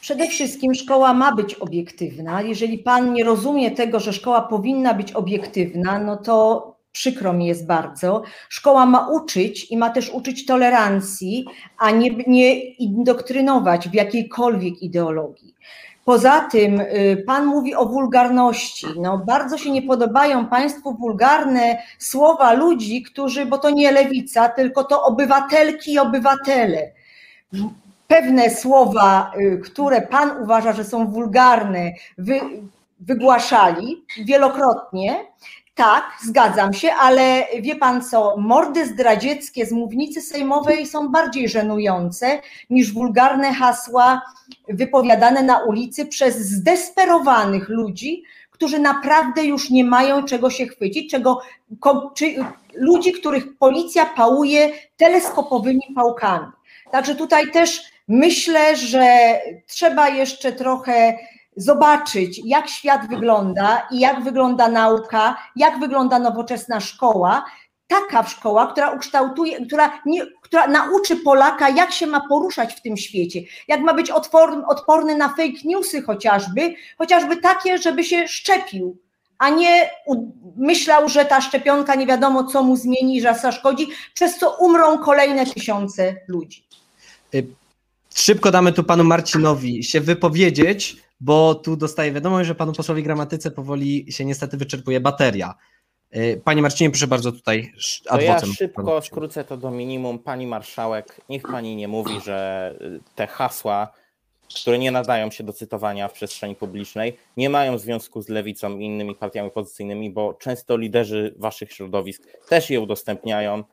[0.06, 2.42] Przede wszystkim szkoła ma być obiektywna.
[2.42, 7.66] Jeżeli Pan nie rozumie tego, że szkoła powinna być obiektywna, no to przykro mi jest
[7.66, 8.22] bardzo.
[8.48, 11.44] Szkoła ma uczyć i ma też uczyć tolerancji,
[11.78, 15.54] a nie, nie indoktrynować w jakiejkolwiek ideologii.
[16.04, 18.86] Poza tym y, Pan mówi o wulgarności.
[19.00, 24.84] No, bardzo się nie podobają Państwu wulgarne słowa ludzi, którzy, bo to nie lewica, tylko
[24.84, 26.92] to obywatelki i obywatele.
[28.08, 32.40] Pewne słowa, y, które Pan uważa, że są wulgarne, wy,
[33.00, 35.26] wygłaszali wielokrotnie
[35.76, 42.40] tak, zgadzam się, ale wie pan co, mordy zdradzieckie z mównicy sejmowej są bardziej żenujące
[42.70, 44.22] niż wulgarne hasła
[44.68, 51.40] wypowiadane na ulicy przez zdesperowanych ludzi, którzy naprawdę już nie mają czego się chwycić, czego,
[52.14, 52.34] czy,
[52.74, 56.46] ludzi, których policja pałuje teleskopowymi pałkami.
[56.90, 61.18] Także tutaj też myślę, że trzeba jeszcze trochę
[61.56, 67.44] zobaczyć, jak świat wygląda i jak wygląda nauka, jak wygląda nowoczesna szkoła.
[67.88, 72.96] Taka szkoła, która ukształtuje, która, nie, która nauczy Polaka, jak się ma poruszać w tym
[72.96, 78.96] świecie, jak ma być odporny, odporny na fake newsy chociażby, chociażby takie, żeby się szczepił,
[79.38, 79.90] a nie
[80.56, 85.46] myślał, że ta szczepionka nie wiadomo co mu zmieni, że zaszkodzi, przez co umrą kolejne
[85.46, 86.66] tysiące ludzi.
[87.34, 87.46] Y,
[88.20, 93.50] szybko damy tu panu Marcinowi się wypowiedzieć bo tu dostaję wiadomość, że panu posłowi gramatyce
[93.50, 95.54] powoli się niestety wyczerpuje bateria.
[96.16, 97.72] Y, Panie Marcinie, proszę bardzo tutaj
[98.08, 100.18] To ja szybko skrócę to do minimum.
[100.18, 103.92] Pani marszałek, niech pani nie mówi, że y, te hasła,
[104.60, 108.84] które nie nadają się do cytowania w przestrzeni publicznej, nie mają związku z lewicą i
[108.84, 113.64] innymi partiami opozycyjnymi, bo często liderzy waszych środowisk też je udostępniają.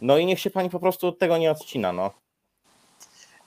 [0.00, 1.92] No i niech się pani po prostu od tego nie odcina.
[1.92, 2.10] No.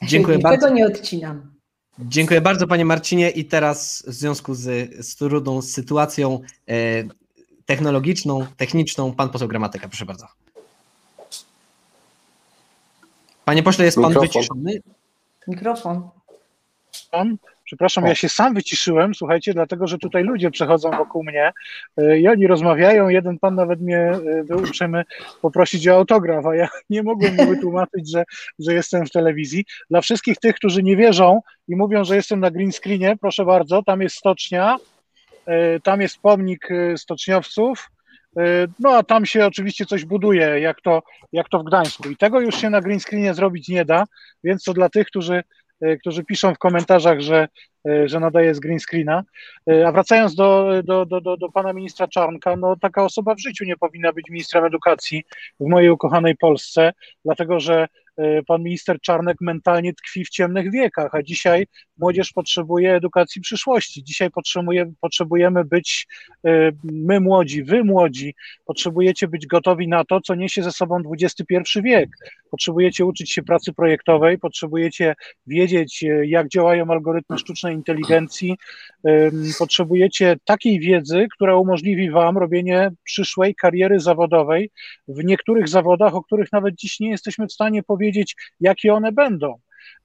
[0.03, 0.65] Dziękuję bardzo.
[0.65, 1.51] Tego nie odcinam.
[1.99, 6.73] Dziękuję bardzo Panie Marcinie i teraz w związku z, z trudną sytuacją e,
[7.65, 10.27] technologiczną, techniczną, Pan poseł Gramatyka, proszę bardzo.
[13.45, 14.27] Panie pośle, jest Pan Mikrofon.
[14.27, 14.81] wyciszony?
[15.47, 16.09] Mikrofon.
[17.11, 17.37] Pan?
[17.71, 18.07] Przepraszam, o.
[18.07, 21.51] ja się sam wyciszyłem, słuchajcie, dlatego że tutaj ludzie przechodzą wokół mnie
[21.97, 23.09] e, i oni rozmawiają.
[23.09, 25.03] Jeden pan nawet mnie e, był uprzejmy
[25.41, 28.23] poprosić o autograf, a ja nie mogłem mu wytłumaczyć, że,
[28.59, 29.65] że jestem w telewizji.
[29.89, 33.83] Dla wszystkich tych, którzy nie wierzą i mówią, że jestem na green screenie, proszę bardzo,
[33.83, 34.77] tam jest stocznia,
[35.45, 37.89] e, tam jest pomnik stoczniowców.
[38.79, 42.09] No a tam się oczywiście coś buduje, jak to, jak to w Gdańsku.
[42.09, 44.03] I tego już się na green screenie zrobić nie da,
[44.43, 47.47] więc to dla tych, którzy E, którzy piszą w komentarzach, że,
[47.87, 49.23] e, że nadaje z green screena.
[49.69, 53.39] E, a wracając do, do, do, do, do pana ministra Czarnka, no taka osoba w
[53.39, 55.23] życiu nie powinna być ministrem edukacji
[55.59, 56.93] w mojej ukochanej Polsce,
[57.25, 58.10] dlatego że E,
[58.47, 61.67] pan minister Czarnek mentalnie tkwi w ciemnych wiekach, a dzisiaj
[61.97, 64.03] młodzież potrzebuje edukacji przyszłości.
[64.03, 66.07] Dzisiaj potrzebuje, potrzebujemy być,
[66.45, 71.81] e, my młodzi, wy młodzi, potrzebujecie być gotowi na to, co niesie ze sobą XXI
[71.83, 72.09] wiek.
[72.51, 75.15] Potrzebujecie uczyć się pracy projektowej, potrzebujecie
[75.47, 78.55] wiedzieć, e, jak działają algorytmy sztucznej inteligencji,
[79.59, 84.69] potrzebujecie takiej wiedzy, która umożliwi wam robienie przyszłej kariery zawodowej
[85.07, 89.11] w niektórych zawodach, o których nawet dziś nie jesteśmy w stanie powiedzieć, powiedzieć, jakie one
[89.11, 89.55] będą.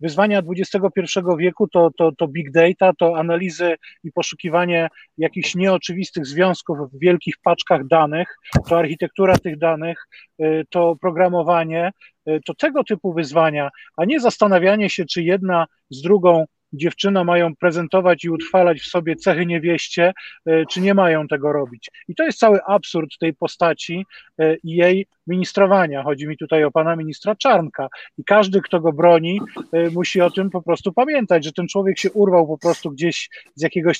[0.01, 4.89] Wyzwania XXI wieku to, to, to big data, to analizy i poszukiwanie
[5.19, 8.29] jakichś nieoczywistych związków w wielkich paczkach danych,
[8.69, 10.07] to architektura tych danych,
[10.41, 11.91] y, to programowanie,
[12.29, 16.45] y, to tego typu wyzwania, a nie zastanawianie się, czy jedna z drugą
[16.77, 20.13] dziewczyna mają prezentować i utrwalać w sobie cechy niewieście,
[20.47, 21.91] e, czy nie mają tego robić.
[22.09, 24.07] I to jest cały absurd tej postaci
[24.39, 26.03] e, i jej ministrowania.
[26.03, 27.89] Chodzi mi tutaj o pana ministra Czarnka.
[28.19, 29.41] I każdy, kto go broni,
[29.73, 33.31] e, musi o tym po prostu pamiętać, że ten człowiek się urwał po prostu gdzieś
[33.55, 33.99] z jakiegoś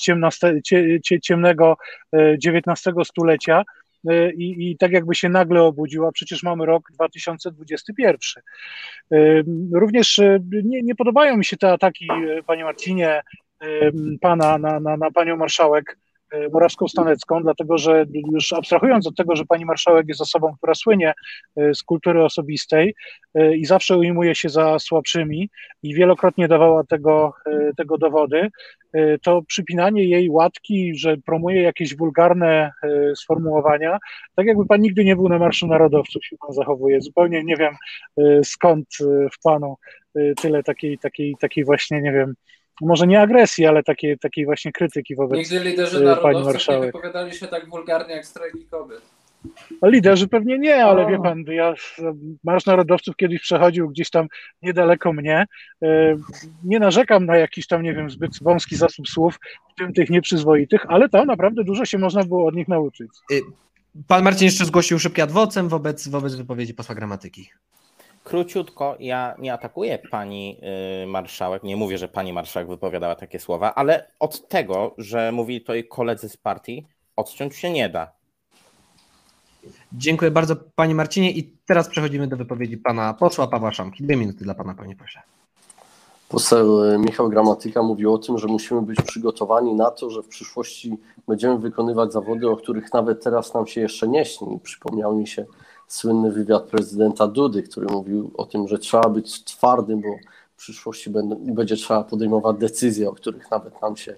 [1.23, 1.77] ciemnego
[2.13, 3.65] XIX stulecia
[4.37, 8.43] i, i tak jakby się nagle obudził, a przecież mamy rok 2021.
[9.13, 9.43] E,
[9.73, 12.09] również e, nie, nie podobają mi się te ataki,
[12.47, 13.23] panie Marcinie,
[14.21, 15.99] pana na, na, na panią marszałek,
[16.53, 21.13] Morawską Stanecką, dlatego że już abstrahując od tego, że pani marszałek jest osobą, która słynie
[21.57, 22.95] z kultury osobistej
[23.57, 25.51] i zawsze ujmuje się za słabszymi
[25.83, 27.33] i wielokrotnie dawała tego,
[27.77, 28.49] tego dowody,
[29.23, 32.73] to przypinanie jej łatki, że promuje jakieś wulgarne
[33.17, 33.99] sformułowania,
[34.37, 37.01] tak jakby pan nigdy nie był na Marszu Narodowców się pan zachowuje.
[37.01, 37.75] Zupełnie nie wiem
[38.45, 38.87] skąd
[39.33, 39.77] w panu
[40.43, 42.35] tyle takiej, takiej, takiej właśnie, nie wiem,
[42.81, 46.93] może nie agresji, ale takiej, takiej właśnie krytyki wobec Nigdy liderzy pani narodowców nie marszałek.
[46.95, 49.01] wypowiadali się tak wulgarnie jak strajki kobiet.
[49.83, 51.09] No, liderzy pewnie nie, ale O.
[51.11, 51.75] wie pan, ja
[52.45, 54.27] Marsz Narodowców kiedyś przechodził gdzieś tam
[54.63, 55.47] niedaleko mnie.
[55.83, 56.17] E,
[56.65, 59.39] Nie narzekam na jakiś tam, nie wiem, zbyt wąski zasób słów,
[59.73, 63.09] w tym tych nieprzyzwoitych, ale tam naprawdę dużo się można było od nich nauczyć.
[64.09, 67.49] Pan Marcin jeszcze zgłosił szybki adwocem wobec, wobec wypowiedzi posła gramatyki.
[68.27, 70.61] Króciutko, ja nie atakuję pani
[71.03, 75.61] y, marszałek, nie mówię, że pani marszałek wypowiadała takie słowa, ale od tego, że mówili
[75.61, 78.13] to jej koledzy z partii, odciąć się nie da.
[79.93, 84.05] Dziękuję bardzo panie Marcinie i teraz przechodzimy do wypowiedzi pana posła Pawła Szamki.
[84.05, 85.23] Dwie minuty dla pana panie pośle.
[86.29, 90.29] Poseł e, Michał Gramatyka mówił o tym, że musimy być przygotowani na to, że w
[90.29, 90.97] przyszłości
[91.29, 94.61] będziemy wykonywać zawody, o których nawet teraz nam się jeszcze nie śni.
[94.63, 95.47] Przypomniał mi się
[95.89, 100.09] słynny wywiad prezydenta Dudy, który mówił o tym, że trzeba być twardym, bo
[100.55, 104.17] w przyszłości będzie trzeba podejmować decyzje, o których nawet nam się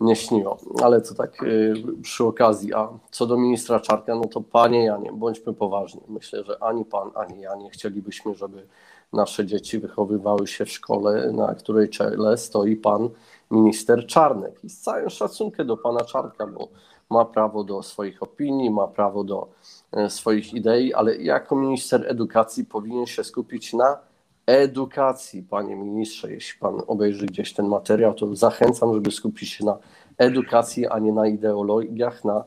[0.00, 0.58] nie śniło.
[0.82, 2.74] Ale to tak y, przy okazji.
[2.74, 6.00] A co do ministra Czarka, no to panie Janie, bądźmy poważni.
[6.08, 8.66] Myślę, że ani pan, ani ja nie chcielibyśmy, żeby
[9.12, 13.08] nasze dzieci wychowywały się w szkole, na której czele stoi pan
[13.50, 14.64] minister Czarnek.
[14.64, 16.68] I z całym szacunkiem do pana Czarnka, bo
[17.10, 19.48] ma prawo do swoich opinii, ma prawo do
[19.92, 23.98] e, swoich idei, ale jako minister edukacji powinien się skupić na
[24.46, 26.32] edukacji, panie ministrze.
[26.32, 29.78] Jeśli pan obejrzy gdzieś ten materiał, to zachęcam, żeby skupić się na
[30.18, 32.44] edukacji, a nie na ideologiach, na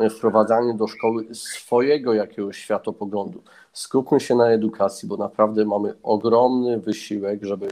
[0.00, 3.42] e, wprowadzaniu do szkoły swojego jakiegoś światopoglądu.
[3.72, 7.68] Skupmy się na edukacji, bo naprawdę mamy ogromny wysiłek, żeby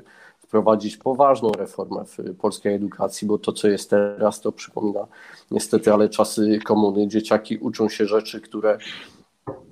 [0.47, 5.07] wprowadzić poważną reformę w polskiej edukacji, bo to, co jest teraz, to przypomina
[5.51, 7.09] niestety, ale czasy komuny.
[7.09, 8.78] Dzieciaki uczą się rzeczy, które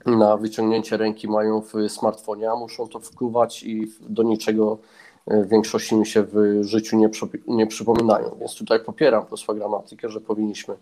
[0.07, 4.79] na wyciągnięcie ręki mają w smartfonie, a muszą to wkuwać i do niczego
[5.27, 7.11] w większości mi się w życiu nie,
[7.47, 8.37] nie przypominają.
[8.41, 10.77] Więc tutaj popieram posła gramatykę, że powinniśmy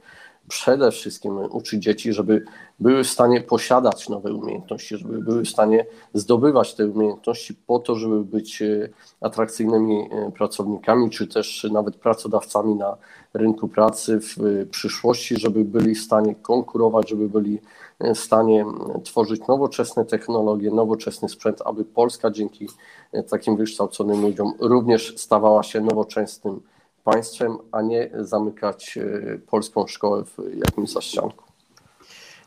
[0.49, 2.45] przede wszystkim uczyć dzieci, żeby
[2.81, 7.95] były w stanie posiadać nowe umiejętności, żeby były w stanie zdobywać te umiejętności po to,
[7.95, 8.89] żeby być e,
[9.21, 12.97] atrakcyjnymi e, pracownikami, czy też nawet pracodawcami na
[13.35, 17.59] rynku pracy w przyszłości, żeby byli w stanie konkurować, żeby byli
[18.01, 18.65] w stanie
[19.05, 22.69] tworzyć nowoczesne technologie, nowoczesny sprzęt, aby Polska dzięki
[23.31, 26.61] takim wykształconym ludziom również stawała się nowoczesnym
[27.05, 31.53] państwem, a nie zamykać e, polską szkołę w jakimś zaścianku.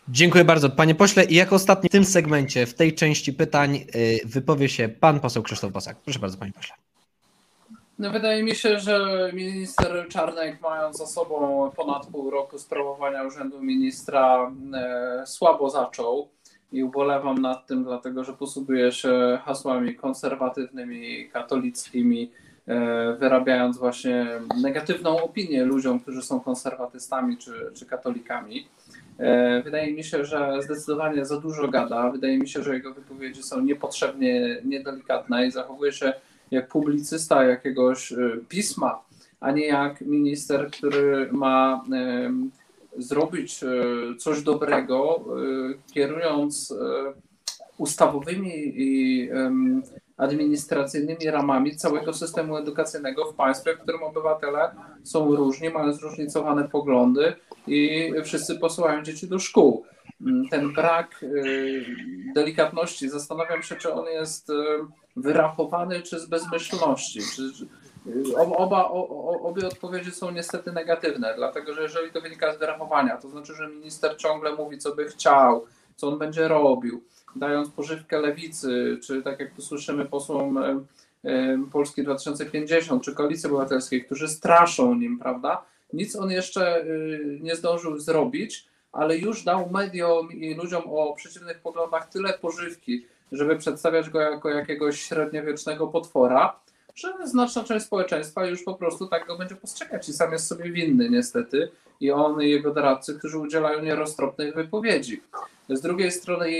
[0.09, 0.69] Dziękuję bardzo.
[0.69, 4.89] Panie pośle, i jako ostatni w tym segmencie, w tej części pytań y, wypowie się
[4.89, 5.97] pan poseł Krzysztof Bosak.
[5.97, 6.75] Proszę bardzo, panie pośle.
[7.99, 13.61] No wydaje mi się, że minister Czarnek, mając za sobą ponad pół roku sprawowania urzędu
[13.61, 16.29] ministra, e, słabo zaczął
[16.71, 22.44] i ubolewam nad tym, dlatego że posługuje się hasłami konserwatywnymi, katolickimi, e,
[23.19, 24.27] wyrabiając właśnie
[24.61, 28.67] negatywną opinię ludziom, którzy są konserwatystami czy, czy katolikami.
[29.17, 32.09] E, Wydaje mi się, że zdecydowanie za dużo gada.
[32.09, 36.13] Wydaje mi się, że jego wypowiedzi są niepotrzebnie niedelikatne i zachowuje się
[36.51, 38.17] jak publicysta jakiegoś e,
[38.49, 39.01] pisma,
[39.39, 41.83] a nie jak minister, który ma
[42.97, 43.67] zrobić e,
[44.17, 45.25] coś dobrego,
[45.89, 46.75] e, kierując e,
[47.77, 49.29] ustawowymi i
[50.17, 54.71] administracyjnymi ramami całego systemu edukacyjnego w państwie, w którym obywatele
[55.03, 57.33] są różni, mają zróżnicowane poglądy
[57.67, 59.85] i wszyscy posyłają dzieci do szkół.
[60.21, 61.85] Mm, Ten brak y,
[62.35, 64.53] delikatności, zastanawiam się, czy on jest y,
[65.15, 67.19] wyrachowany, czy z bezmyślności.
[67.35, 67.41] Czy,
[68.07, 68.83] y, Oba,
[69.43, 73.67] obie odpowiedzi są niestety negatywne, dlatego że jeżeli to wynika z wyrachowania, to znaczy, że
[73.67, 77.03] minister ciągle mówi, co by chciał, co on będzie robił,
[77.35, 80.79] dając pożywkę lewicy, czy tak jak tu słyszymy posłom e,
[81.23, 85.65] e, Polski 2050, czy Koalicji Obywatelskiej, którzy straszą nim, prawda?
[85.93, 91.59] Nic on jeszcze y, nie zdążył zrobić, ale już dał mediom i ludziom o przeciwnych
[91.59, 96.59] poglądach tyle pożywki, żeby przedstawiać go jako jakiegoś średniowiecznego potwora,
[96.95, 100.71] że znaczna część społeczeństwa już po prostu tak go będzie postrzegać i sam jest sobie
[100.71, 105.21] winny niestety i on i jego doradcy, którzy udzielają nieroztropnych wypowiedzi.
[105.69, 106.51] Z drugiej strony,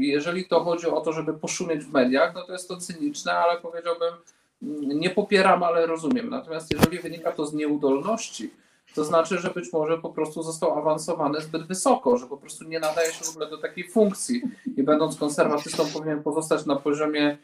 [0.00, 3.60] jeżeli to chodzi o to, żeby poszumieć w mediach, no to jest to cyniczne, ale
[3.60, 4.14] powiedziałbym,
[4.62, 6.30] mm, nie popieram, ale rozumiem.
[6.30, 8.50] Natomiast jeżeli wynika to z nieudolności
[8.94, 12.80] to znaczy, że być może po prostu został awansowany zbyt wysoko, że po prostu nie
[12.80, 14.42] nadaje się w ogóle do takiej funkcji
[14.76, 17.38] i będąc konserwatystą powinien pozostać na poziomie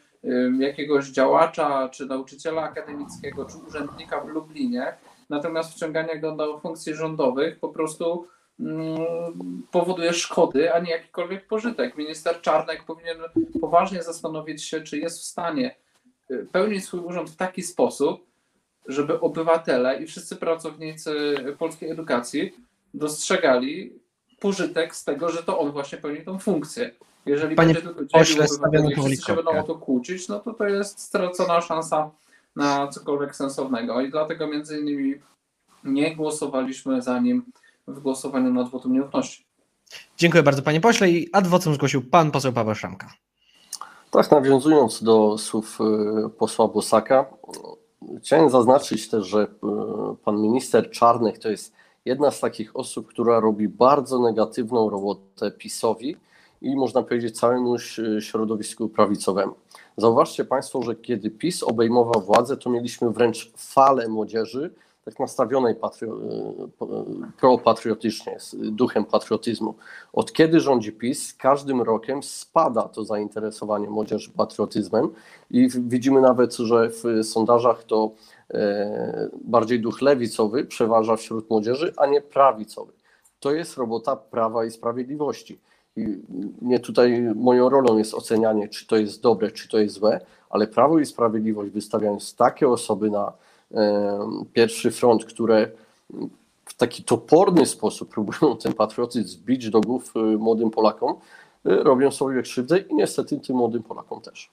[0.59, 4.97] jakiegoś działacza, czy nauczyciela akademickiego, czy urzędnika w Lublinie,
[5.29, 8.27] natomiast wciąganie go do funkcji rządowych po prostu
[9.71, 11.97] powoduje szkody, a nie jakikolwiek pożytek.
[11.97, 13.17] Minister Czarnek powinien
[13.61, 15.75] poważnie zastanowić się, czy jest w stanie
[16.31, 18.25] y, pełnić swój urząd w taki sposób,
[18.87, 22.53] żeby obywatele i wszyscy pracownicy polskiej edukacji
[22.93, 23.99] dostrzegali
[24.39, 26.91] pożytek z tego, że to on właśnie pełni tą funkcję.
[27.25, 30.99] Jeżeli Panie będzie tylko dzielił wszyscy się będą o to kłócić, no to to jest
[30.99, 32.11] stracona szansa
[32.55, 34.01] na cokolwiek sensownego.
[34.01, 35.15] I dlatego między innymi
[35.83, 37.45] nie głosowaliśmy za nim
[37.87, 39.45] w głosowaniu nad wotum nieufności.
[40.17, 43.13] Dziękuję bardzo panie pośle i ad vocem zgłosił pan poseł Paweł Szramka.
[44.11, 45.79] Tak, nawiązując do słów
[46.25, 47.25] y, posła Bosaka,
[48.19, 49.47] chciałem zaznaczyć też, że y,
[50.25, 51.73] pan minister Czarnek to jest
[52.05, 56.17] jedna z takich osób, która robi bardzo negatywną robotę PiSowi
[56.65, 57.79] i można powiedzieć całemu
[58.19, 59.53] środowisku prawicowemu.
[59.97, 64.73] Zauważcie Państwo, że kiedy PiS obejmował władzę, to mieliśmy wręcz falę młodzieży,
[65.05, 66.17] tak nastawionej patrio,
[67.37, 69.75] propatriotycznie, z duchem patriotyzmu.
[70.13, 75.09] Od kiedy rządzi PiS, każdym rokiem spada to zainteresowanie młodzieży patriotyzmem
[75.51, 78.11] i widzimy nawet, że w sondażach to
[78.53, 82.93] e, bardziej duch lewicowy przeważa wśród młodzieży, a nie prawicowy.
[83.39, 85.59] To jest robota Prawa i Sprawiedliwości.
[86.61, 90.67] Nie tutaj moją rolą jest ocenianie, czy to jest dobre, czy to jest złe, ale
[90.67, 93.33] Prawo i Sprawiedliwość wystawiając takie osoby na
[94.53, 95.71] pierwszy front, które
[96.65, 101.15] w taki toporny sposób próbują ten patriotyzm zbić do głów y, młodym Polakom, y,
[101.83, 104.49] robią sobie krzywdę i niestety tym młodym Polakom też.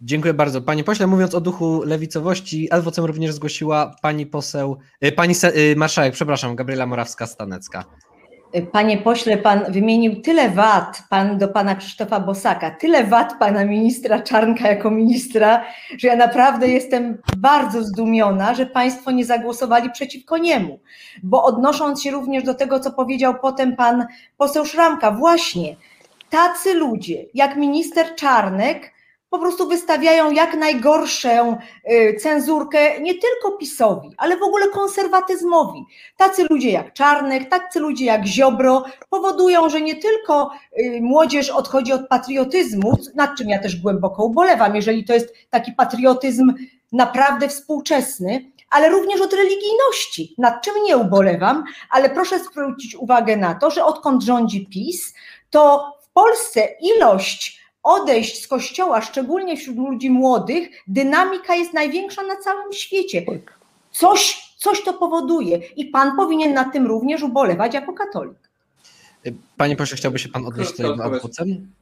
[0.00, 0.62] Dziękuję bardzo.
[0.62, 5.34] Panie pośle, mówiąc o duchu lewicowości, adwocem również zgłosiła pani poseł, y, pani
[5.76, 7.84] marszałek, przepraszam, Gabriela Morawska-Stanecka.
[8.72, 14.20] Panie pośle, pan wymienił tyle wad pan do pana Krzysztofa Bosaka, tyle wad pana ministra
[14.22, 15.64] Czarnka jako ministra,
[15.98, 20.80] że ja naprawdę jestem bardzo zdumiona, że państwo nie zagłosowali przeciwko niemu.
[21.22, 25.76] Bo odnosząc się również do tego, co powiedział potem pan poseł Szramka, właśnie
[26.30, 28.97] tacy ludzie jak minister Czarnek
[29.30, 31.58] po prostu wystawiają jak najgorszą
[31.90, 35.84] y, cenzurkę nie tylko PiSowi, ale w ogóle konserwatyzmowi.
[36.16, 41.92] Tacy ludzie jak Czarnek, tacy ludzie jak Ziobro powodują, że nie tylko y, młodzież odchodzi
[41.92, 46.54] od patriotyzmu, nad czym ja też głęboko ubolewam, jeżeli to jest taki patriotyzm
[46.92, 53.54] naprawdę współczesny, ale również od religijności, nad czym nie ubolewam, ale proszę zwrócić uwagę na
[53.54, 55.14] to, że odkąd rządzi PiS,
[55.50, 62.36] to w Polsce ilość odejść z kościoła, szczególnie wśród ludzi młodych, dynamika jest największa na
[62.36, 63.22] całym świecie.
[63.22, 63.58] Tak.
[63.90, 68.38] Coś, coś to powoduje i pan powinien nad tym również ubolewać jako katolik.
[69.56, 71.72] Panie pośle, chciałby się pan odnieść do tego adwocem?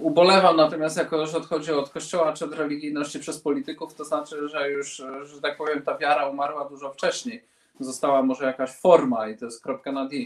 [0.00, 4.70] Ubolewam natomiast, jako że odchodzi od kościoła czy od religijności przez polityków, to znaczy, że
[4.70, 7.44] już, że tak powiem, ta wiara umarła dużo wcześniej
[7.80, 10.16] została może jakaś forma i to jest kropka na D.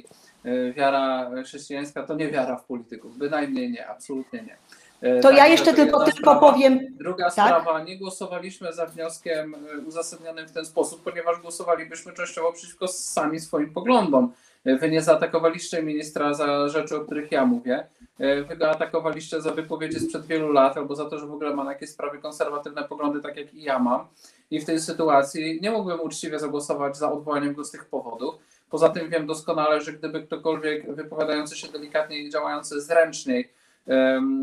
[0.46, 4.56] E, wiara chrześcijańska to nie wiara w polityków, bynajmniej nie, absolutnie nie.
[5.00, 6.40] E, to tak, ja jeszcze tylko, tylko sprawa.
[6.40, 6.80] powiem.
[6.90, 7.32] Druga tak?
[7.32, 13.40] sprawa, nie głosowaliśmy za wnioskiem e, uzasadnionym w ten sposób, ponieważ głosowalibyśmy częściowo przeciwko sami
[13.40, 14.32] swoim poglądom.
[14.80, 17.86] Wy nie zaatakowaliście ministra za rzeczy, o których ja mówię.
[18.18, 21.64] Wy go atakowaliście za wypowiedzi sprzed wielu lat albo za to, że w ogóle ma
[21.64, 24.06] na jakieś sprawy konserwatywne poglądy, tak jak i ja mam.
[24.50, 28.34] I w tej sytuacji nie mógłbym uczciwie zagłosować za odwołaniem go z tych powodów.
[28.70, 33.52] Poza tym wiem doskonale, że gdyby ktokolwiek wypowiadający się delikatnie i działający zręczniej,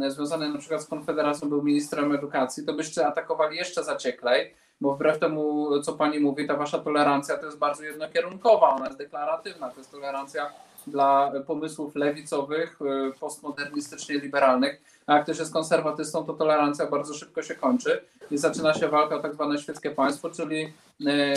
[0.07, 5.19] związany na przykład z Konfederacją, był ministrem edukacji, to byście atakowali jeszcze zacieklej, bo wbrew
[5.19, 9.77] temu, co pani mówi, ta wasza tolerancja to jest bardzo jednokierunkowa, ona jest deklaratywna, to
[9.77, 10.49] jest tolerancja
[10.87, 17.43] dla pomysłów lewicowych, y, postmodernistycznie liberalnych, a jak ktoś jest konserwatystą, to tolerancja bardzo szybko
[17.43, 20.73] się kończy i zaczyna się walka o tak zwane świeckie państwo, czyli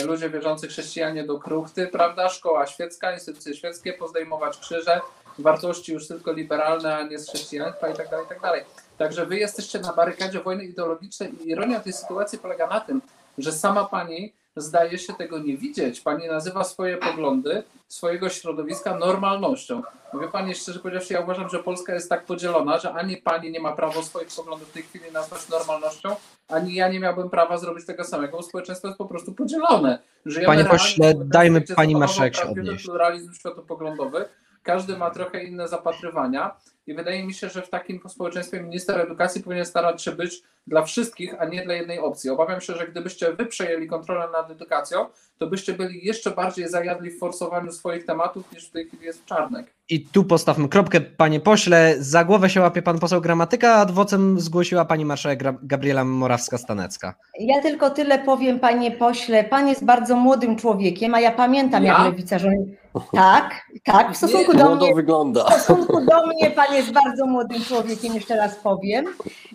[0.01, 5.01] y, ludzie wierzący chrześcijanie do kruchty, prawda, szkoła świecka, instytucje świeckie, pozdejmować krzyże,
[5.39, 8.63] wartości już tylko liberalne, a nie z chrześcijaństwa i tak dalej, i tak dalej.
[8.97, 13.01] Także wy jesteście na barykadzie wojny ideologicznej i ironia tej sytuacji polega na tym,
[13.37, 16.01] że sama pani zdaje się tego nie widzieć.
[16.01, 19.81] Pani nazywa swoje poglądy, swojego środowiska normalnością.
[20.13, 23.59] Mówię Pani szczerze powiedziawszy, ja uważam, że Polska jest tak podzielona, że ani Pani nie
[23.59, 26.15] ma prawa swoich poglądów w tej chwili nazwać normalnością,
[26.47, 29.99] ani ja nie miałbym prawa zrobić tego samego, bo społeczeństwo jest po prostu podzielone.
[30.25, 32.85] Żyjemy Panie pośle, dajmy Pani marszałek się odnieść.
[32.85, 34.25] pluralizm światopoglądowy,
[34.67, 36.55] każdy ma trochę inne zapatrywania
[36.87, 40.81] i wydaje mi się, że w takim społeczeństwie minister edukacji powinien starać się być dla
[40.81, 42.29] wszystkich, a nie dla jednej opcji.
[42.29, 45.05] Obawiam się, że gdybyście wy przejęli kontrolę nad edukacją,
[45.37, 49.25] to byście byli jeszcze bardziej zajadli w forsowaniu swoich tematów niż w tej chwili jest
[49.25, 49.73] Czarnek.
[49.89, 51.95] I tu postawmy kropkę, panie pośle.
[51.99, 57.13] Za głowę się łapie pan poseł Gramatyka, a adwocem zgłosiła pani marszałek Gabriela Morawska-Stanecka.
[57.39, 59.43] Ja tylko tyle powiem, panie pośle.
[59.43, 61.93] Pan jest bardzo młodym człowiekiem, a ja pamiętam, ja?
[61.93, 62.77] jak lewica rządzi.
[63.11, 64.95] Tak, tak, w stosunku nie, do mnie.
[64.95, 65.43] wygląda.
[65.43, 69.05] W stosunku do mnie pan jest bardzo młodym człowiekiem, jeszcze raz powiem.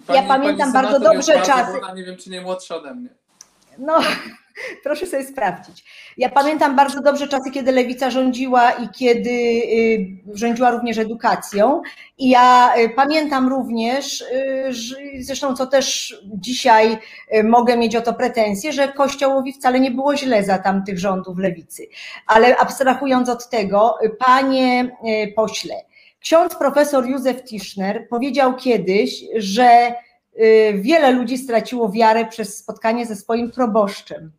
[0.07, 1.80] Pani, ja pamiętam bardzo dobrze czasy.
[1.97, 3.22] nie wiem, czy nie młodsza ode mnie.
[3.79, 4.01] No,
[4.85, 5.85] proszę sobie sprawdzić.
[6.16, 11.83] Ja pamiętam bardzo dobrze czasy, kiedy lewica rządziła i kiedy y, rządziła również edukacją.
[12.18, 14.70] I ja y, pamiętam również, y,
[15.20, 16.99] zresztą co też dzisiaj
[17.45, 21.87] mogę mieć o to pretensje, że Kościołowi wcale nie było źle za tamtych rządów lewicy.
[22.27, 24.97] Ale abstrahując od tego, panie
[25.37, 25.75] pośle,
[26.20, 29.95] ksiądz profesor Józef Tischner powiedział kiedyś, że
[30.74, 34.33] wiele ludzi straciło wiarę przez spotkanie ze swoim proboszczem.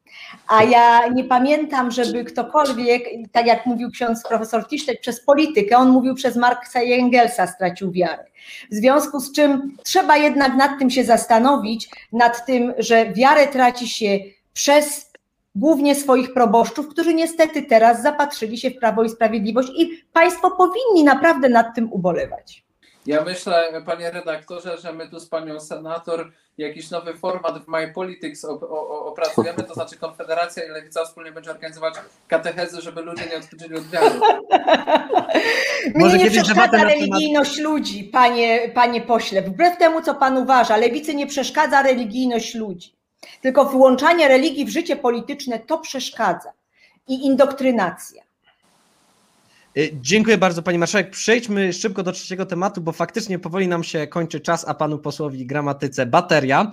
[0.48, 5.89] A ja nie pamiętam, żeby ktokolwiek, tak jak mówił ksiądz profesor Tisztek, przez politykę, on
[5.89, 8.26] mówił przez Marksa i Engelsa stracił wiarę.
[8.72, 13.88] W związku z czym trzeba jednak nad tym się zastanowić, nad tym, że wiarę traci
[13.88, 14.20] się
[14.54, 15.12] przez
[15.56, 21.04] głównie swoich proboszczów, którzy niestety teraz zapatrzyli się w Prawo i Sprawiedliwość i państwo powinni
[21.04, 22.64] naprawdę nad tym ubolewać.
[23.06, 27.91] Ja myślę, panie redaktorze, że my tu z panią senator jakiś nowy format w My
[27.93, 28.45] Politics
[28.89, 31.93] opracujemy, to znaczy Konfederacja i Lewica wspólnie będzie organizować
[32.28, 34.20] katechezy, żeby ludzie nie odchodzili od wiary.
[35.95, 37.72] Mnie nie przeszkadza religijność temat...
[37.72, 39.41] ludzi, panie, panie pośle.
[39.41, 42.95] Wbrew temu, co pan uważa, lewicy nie przeszkadza religijność ludzi.
[43.41, 46.54] Tylko włączanie religii w życie polityczne to przeszkadza.
[47.08, 48.24] I indoktrynacja.
[49.78, 51.09] Y, dziękuję bardzo Pani Marszałek.
[51.09, 55.45] Przejdźmy szybko do trzeciego tematu, bo faktycznie powoli nam się kończy czas, a Panu posłowi
[55.45, 56.71] gramatyce bateria.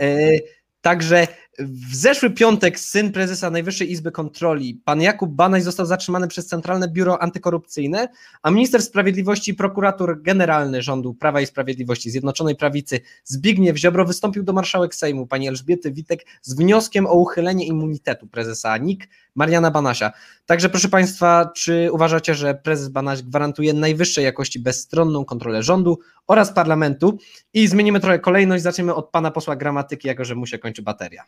[0.00, 0.42] Y,
[0.80, 1.28] także
[1.58, 6.88] w zeszły piątek syn prezesa Najwyższej Izby Kontroli, pan Jakub Banaś, został zatrzymany przez Centralne
[6.88, 8.08] Biuro Antykorupcyjne,
[8.42, 14.42] a minister sprawiedliwości i prokurator generalny rządu Prawa i Sprawiedliwości Zjednoczonej Prawicy Zbigniew Ziobro wystąpił
[14.42, 20.12] do marszałek Sejmu pani Elżbiety Witek z wnioskiem o uchylenie immunitetu prezesa NIK Mariana Banasia.
[20.46, 26.52] Także proszę Państwa, czy uważacie, że prezes Banaś gwarantuje najwyższej jakości bezstronną kontrolę rządu oraz
[26.52, 27.18] parlamentu?
[27.54, 31.24] I zmienimy trochę kolejność, zaczniemy od pana posła gramatyki, jako że mu się kończy bateria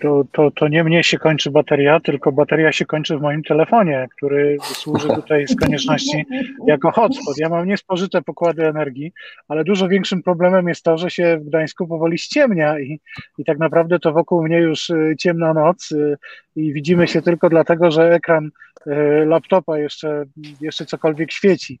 [0.00, 4.06] to, to, to nie mnie się kończy bateria, tylko bateria się kończy w moim telefonie,
[4.16, 6.24] który służy tutaj z konieczności
[6.66, 7.38] jako hotspot.
[7.38, 9.12] Ja mam niespożyte pokłady energii,
[9.48, 13.00] ale dużo większym problemem jest to, że się w Gdańsku powoli ściemnia i,
[13.38, 16.16] i tak naprawdę to wokół mnie już y, ciemna noc y,
[16.56, 18.50] i widzimy się tylko dlatego, że ekran
[18.86, 18.90] y,
[19.26, 20.24] laptopa jeszcze,
[20.60, 21.80] jeszcze cokolwiek świeci.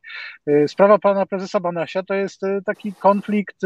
[0.66, 3.56] Sprawa pana prezesa Banasia to jest taki konflikt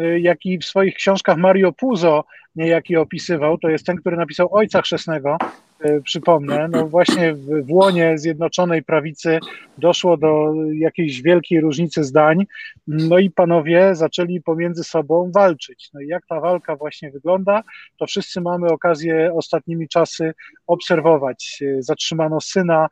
[0.00, 2.24] Y, jaki w swoich książkach Mario Puzo
[2.56, 5.36] niejaki opisywał, to jest ten, który napisał Ojca Chrzestnego,
[5.84, 9.38] y, przypomnę, no właśnie w, łonie Zjednoczonej Prawicy
[9.78, 12.46] doszło do jakiejś wielkiej różnicy zdań,
[12.86, 15.90] no i panowie zaczęli pomiędzy sobą walczyć.
[15.94, 17.62] No i jak ta walka właśnie wygląda,
[17.96, 20.34] to wszyscy mamy okazję ostatnimi czasy
[20.66, 21.58] obserwować.
[21.62, 22.88] Y, zatrzymano syna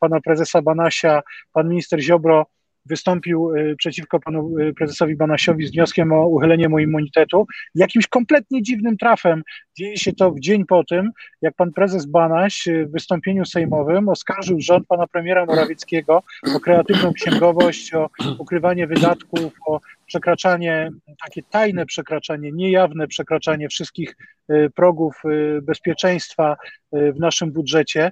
[0.00, 1.22] pana prezesa Banasia,
[1.52, 2.46] pan minister Ziobro
[2.88, 7.46] wystąpił y, przeciwko panu y, prezesowi Banasiowi z wnioskiem o uchylenie mu immunitetu.
[7.74, 9.42] Jakimś kompletnie dziwnym trafem
[9.78, 11.10] dzieje się to w dzień po tym,
[11.42, 16.22] jak pan prezes Banaś y, w wystąpieniu sejmowym oskarżył rząd pana premiera Morawieckiego
[16.56, 20.90] o kreatywną księgowość, o ukrywanie wydatków, o przekraczanie,
[21.24, 24.16] takie tajne przekraczanie, niejawne przekraczanie wszystkich
[24.50, 26.56] y, progów y, bezpieczeństwa
[26.96, 28.10] y, w naszym budżecie,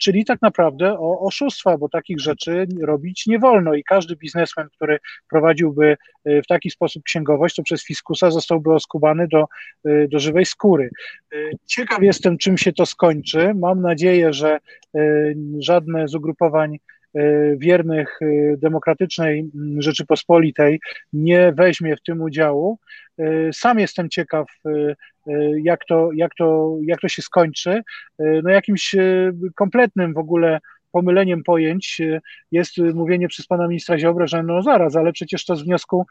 [0.00, 4.98] czyli tak naprawdę o oszustwa, bo takich rzeczy robić nie wolno i każdy biznesmen, który
[5.30, 9.44] prowadziłby w taki sposób księgowość, to przez fiskusa zostałby oskubany do,
[9.84, 10.90] do żywej skóry.
[11.66, 13.54] Ciekaw jestem, czym się to skończy.
[13.54, 14.58] Mam nadzieję, że
[15.58, 16.97] żadne z ugrupowań E,
[17.56, 20.80] wiernych e, demokratycznej Rzeczypospolitej
[21.12, 22.78] nie weźmie w tym udziału.
[23.18, 24.46] E, sam jestem ciekaw,
[25.64, 27.82] jak to, jak to, jak to się skończy.
[28.18, 28.94] No jakimś
[29.54, 30.60] kompletnym w ogóle
[30.98, 32.20] pomyleniem pojęć e,
[32.52, 36.06] jest mówienie przez pana ministra Ziobro, że no zaraz, ale przecież to z wniosku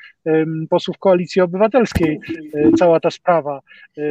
[0.69, 2.19] posłów Koalicji Obywatelskiej
[2.53, 3.61] e, cała ta sprawa.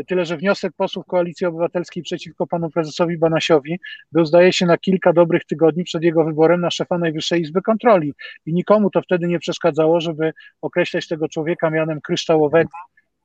[0.06, 3.78] Tyle, że wniosek posłów Koalicji Obywatelskiej przeciwko panu prezesowi Banasiowi
[4.12, 8.14] był zdaje się na kilka dobrych tygodni przed jego wyborem na szefa Najwyższej Izby Kontroli
[8.46, 12.70] i nikomu to wtedy nie przeszkadzało, żeby określać tego człowieka mianem kryształowego,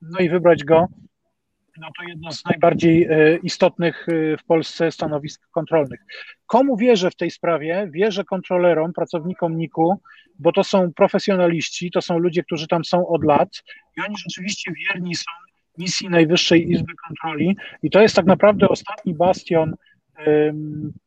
[0.01, 0.87] no i wybrać go
[1.77, 5.99] no to jedno z najbardziej e, istotnych e, w Polsce stanowisk kontrolnych.
[6.45, 7.89] Komu wierzę w tej sprawie?
[7.91, 10.01] Wierzę kontrolerom, pracownikom NIK-u,
[10.39, 13.49] bo to są profesjonaliści, to są ludzie, którzy tam są od lat
[13.97, 15.31] i oni rzeczywiście wierni są
[15.77, 19.75] misji Najwyższej Izby Kontroli i to jest tak naprawdę ostatni bastion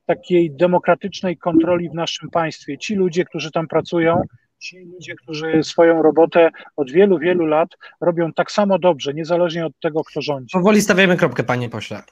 [0.06, 2.78] takiej demokratycznej kontroli w naszym państwie.
[2.78, 4.22] Ci ludzie, którzy tam pracują,
[4.64, 7.68] ci ludzie, którzy swoją robotę od wielu, wielu lat
[8.00, 10.52] robią tak samo dobrze, niezależnie od tego, kto rządzi.
[10.52, 12.02] Powoli stawiamy kropkę, panie pośle.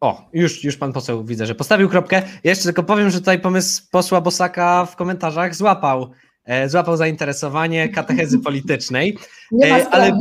[0.00, 2.22] O, już, już pan poseł widzę, że postawił kropkę.
[2.44, 6.10] Jeszcze tylko powiem, że tutaj pomysł posła Bosaka w komentarzach złapał,
[6.44, 9.18] e, złapał zainteresowanie katechezy politycznej.
[9.64, 10.18] E, ale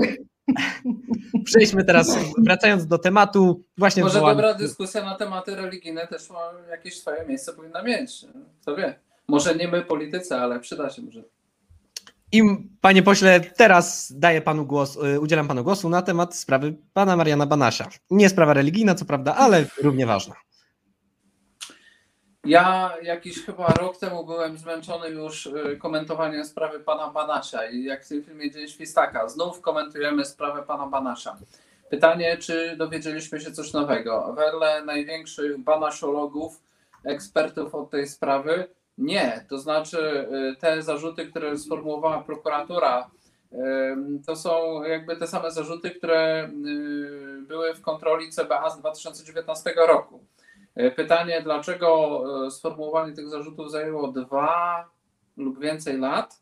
[1.46, 7.00] przejdźmy teraz, wracając do tematu, właśnie Może dobra dyskusja na tematy religijne też ma jakieś
[7.00, 8.26] swoje miejsce powinna mieć.
[8.62, 9.00] Kto wie?
[9.28, 11.24] Może nie my politycy, ale przyda się może.
[12.32, 12.42] I
[12.82, 17.46] panie pośle, teraz daję panu głos, y, udzielam panu głosu na temat sprawy pana Mariana
[17.46, 17.90] Banasia.
[18.12, 20.36] Nie sprawa religijna, co prawda, ale równie ważna.
[22.46, 28.06] Ja jakiś chyba rok temu byłem zmęczony już y, komentowaniem sprawy pana Banasia i jak
[28.06, 31.38] w tym filmie Dzień Świstaka, znów komentujemy sprawę pana Banasia.
[31.90, 34.34] Pytanie, czy dowiedzieliśmy się coś nowego?
[34.38, 36.62] Wedle największych banasiologów,
[37.06, 38.68] ekspertów od tej sprawy,
[39.00, 43.10] nie, to znaczy y, te zarzuty, które sformułowała prokuratura,
[44.26, 50.24] to są jakby te same zarzuty, które y, były w kontroli CBA z 2019 roku.
[50.80, 54.86] Y, pytanie, dlaczego sformułowanie tych zarzutów zajęło dwa
[55.38, 56.42] lub więcej lat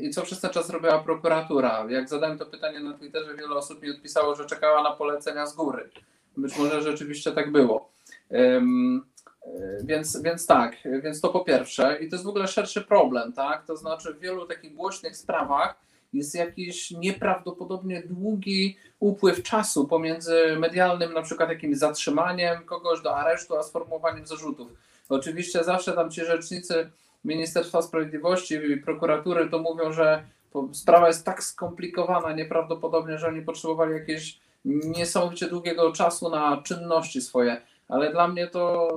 [0.00, 1.86] i co przez ten czas robiła prokuratura?
[1.88, 5.56] Jak zadałem to pytanie na Twitterze, wiele osób mi odpisało, że czekała na polecenia z
[5.56, 5.90] góry.
[6.36, 7.90] Być może rzeczywiście tak było.
[9.56, 11.98] E, więc, więc tak, więc to po pierwsze.
[12.00, 13.66] I to jest w ogóle szerszy problem, tak?
[13.66, 15.74] To znaczy w wielu takich głośnych sprawach
[16.12, 23.56] jest jakiś nieprawdopodobnie długi upływ czasu pomiędzy medialnym na przykład jakimś zatrzymaniem kogoś do aresztu,
[23.56, 24.68] a sformułowaniem zarzutów.
[25.08, 26.90] Oczywiście zawsze tam ci rzecznicy
[27.24, 30.24] Ministerstwa Sprawiedliwości i prokuratury to mówią, że
[30.72, 37.60] sprawa jest tak skomplikowana nieprawdopodobnie, że oni potrzebowali jakiegoś niesamowicie długiego czasu na czynności swoje
[37.88, 38.88] ale dla mnie to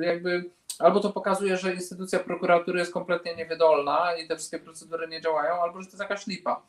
[0.00, 5.20] jakby albo to pokazuje, że instytucja prokuratury jest kompletnie niewydolna i te wszystkie procedury nie
[5.20, 6.62] działają, albo że to jest jakaś lipa.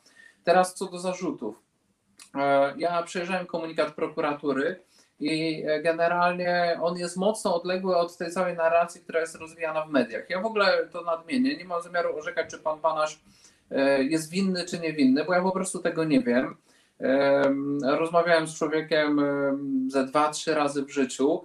[0.44, 1.62] Teraz co do zarzutów.
[2.34, 4.80] E, ja przejrzałem komunikat prokuratury
[5.20, 10.30] i generalnie on jest mocno odległy od tej całej narracji, która jest rozwijana w mediach.
[10.30, 13.20] Ja w ogóle to nadmienię, nie mam zamiaru orzekać, czy pan Banasz
[13.70, 16.56] e, jest winny, czy niewinny, bo ja po prostu tego nie wiem.
[17.82, 19.20] Rozmawiałem z człowiekiem
[19.88, 21.44] ze dwa, trzy razy w życiu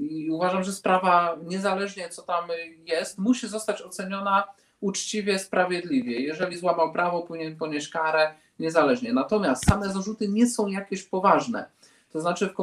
[0.00, 2.44] i uważam, że sprawa, niezależnie co tam
[2.86, 4.44] jest, musi zostać oceniona
[4.80, 6.20] uczciwie, sprawiedliwie.
[6.20, 9.12] Jeżeli złamał prawo, powinien ponieść karę, niezależnie.
[9.12, 11.68] Natomiast same zarzuty nie są jakieś poważne.
[12.12, 12.54] To znaczy w,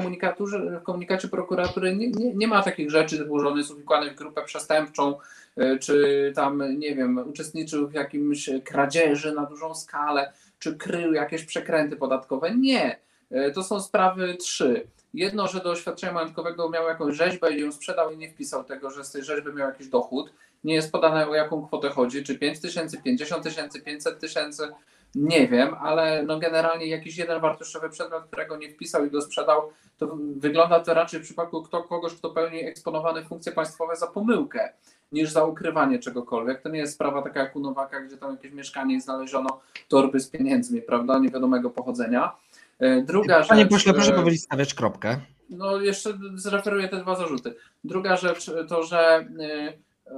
[0.80, 5.16] w komunikacie prokuratury nie, nie, nie ma takich rzeczy że jest uwikłany w grupę przestępczą,
[5.58, 11.44] e, czy tam, nie wiem, uczestniczył w jakimś kradzieży na dużą skalę, czy krył jakieś
[11.44, 12.56] przekręty podatkowe.
[12.56, 13.00] Nie.
[13.32, 14.88] E, to są sprawy trzy.
[15.18, 18.90] Jedno, że do oświadczenia majątkowego miał jakąś rzeźbę i ją sprzedał i nie wpisał tego,
[18.90, 20.34] że z tej rzeźby miał jakiś dochód.
[20.64, 24.68] Nie jest podane o jaką kwotę chodzi, czy 5 tysięcy, 50 tysięcy, 500 tysięcy,
[25.16, 29.62] nie wiem, ale no generalnie jakiś jeden wartościowy przedmiot, którego nie wpisał i go sprzedał,
[29.98, 34.74] to wygląda to raczej w przypadku kto, kogoś, kto pełni eksponowane funkcje państwowe za pomyłkę
[35.12, 36.62] niż za ukrywanie czegokolwiek.
[36.62, 40.20] To nie jest sprawa taka jak u Nowaka, gdzie tam jakieś mieszkanie i znaleziono torby
[40.20, 42.36] z pieniędzmi, prawda, niewiadomego pochodzenia.
[42.80, 45.20] E, druga Panie rzecz, pośle, proszę e, powiedzieć, stawiać kropkę.
[45.50, 47.56] No jeszcze zreferuję te dwa zarzuty.
[47.84, 49.74] Druga rzecz to, że e,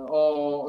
[0.09, 0.67] o,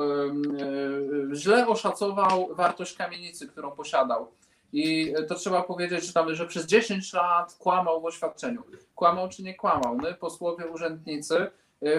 [1.35, 4.29] źle oszacował wartość kamienicy, którą posiadał.
[4.73, 8.63] I to trzeba powiedzieć, że, tam, że przez 10 lat kłamał w oświadczeniu.
[8.95, 9.97] Kłamał czy nie kłamał?
[9.97, 11.51] My, posłowie, urzędnicy,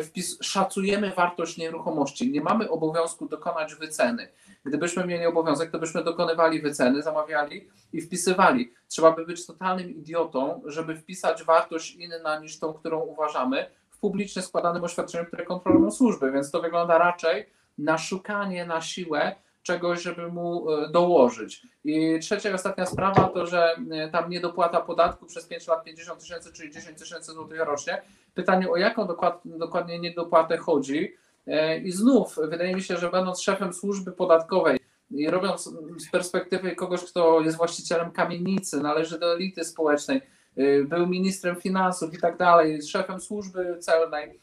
[0.03, 2.31] wpis, szacujemy wartość nieruchomości.
[2.31, 4.27] Nie mamy obowiązku dokonać wyceny.
[4.65, 8.73] Gdybyśmy mieli obowiązek, to byśmy dokonywali wyceny, zamawiali i wpisywali.
[8.87, 14.41] Trzeba by być totalnym idiotą, żeby wpisać wartość inna niż tą, którą uważamy w publicznie
[14.41, 16.31] składanym oświadczeniu, które kontrolują służby.
[16.31, 21.61] Więc to wygląda raczej na szukanie na siłę czegoś, żeby mu e, dołożyć.
[21.83, 26.19] I trzecia i ostatnia sprawa to, że e, tam niedopłata podatku przez 5 lat 50
[26.19, 28.01] tysięcy, czyli 10 tysięcy złotych rocznie.
[28.33, 29.07] Pytanie, o jaką
[29.45, 31.15] dokładnie niedopłatę chodzi?
[31.47, 34.79] E, I znów wydaje mi się, że będąc szefem służby podatkowej
[35.11, 40.21] i robiąc z perspektywy kogoś, kto jest właścicielem kamienicy, należy do elity społecznej,
[40.57, 44.39] e, był ministrem finansów i tak dalej, szefem służby celnej,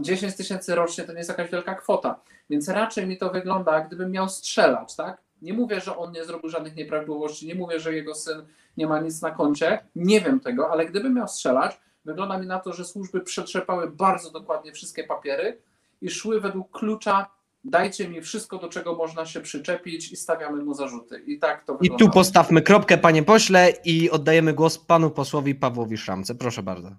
[0.00, 2.20] 10 tysięcy rocznie to nie jest jakaś wielka kwota.
[2.50, 5.20] Więc raczej mi to wygląda, gdybym miał strzelać, tak?
[5.42, 9.00] Nie mówię, że on nie zrobił żadnych nieprawidłowości, nie mówię, że jego syn nie ma
[9.00, 9.78] nic na koncie.
[9.96, 14.30] Nie wiem tego, ale gdybym miał strzelać, wygląda mi na to, że służby przetrzepały bardzo
[14.30, 15.58] dokładnie wszystkie papiery
[16.02, 17.26] i szły według klucza
[17.64, 21.22] dajcie mi wszystko, do czego można się przyczepić i stawiamy mu zarzuty.
[21.26, 22.04] I tak to I wygląda.
[22.04, 26.34] tu postawmy kropkę, panie pośle, i oddajemy głos panu posłowi Pawłowi Szramce.
[26.34, 26.90] Proszę bardzo.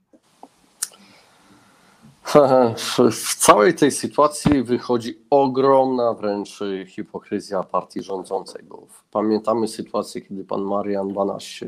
[3.11, 10.61] W całej tej sytuacji wychodzi ogromna wręcz hipokryzja partii rządzącej, bo pamiętamy sytuację, kiedy pan
[10.61, 11.63] Marian Banaś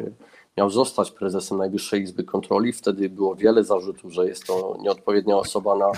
[0.60, 2.74] miał zostać prezesem Najwyższej Izby Kontroli.
[2.74, 5.92] Wtedy było wiele zarzutów, że jest to nieodpowiednia osoba na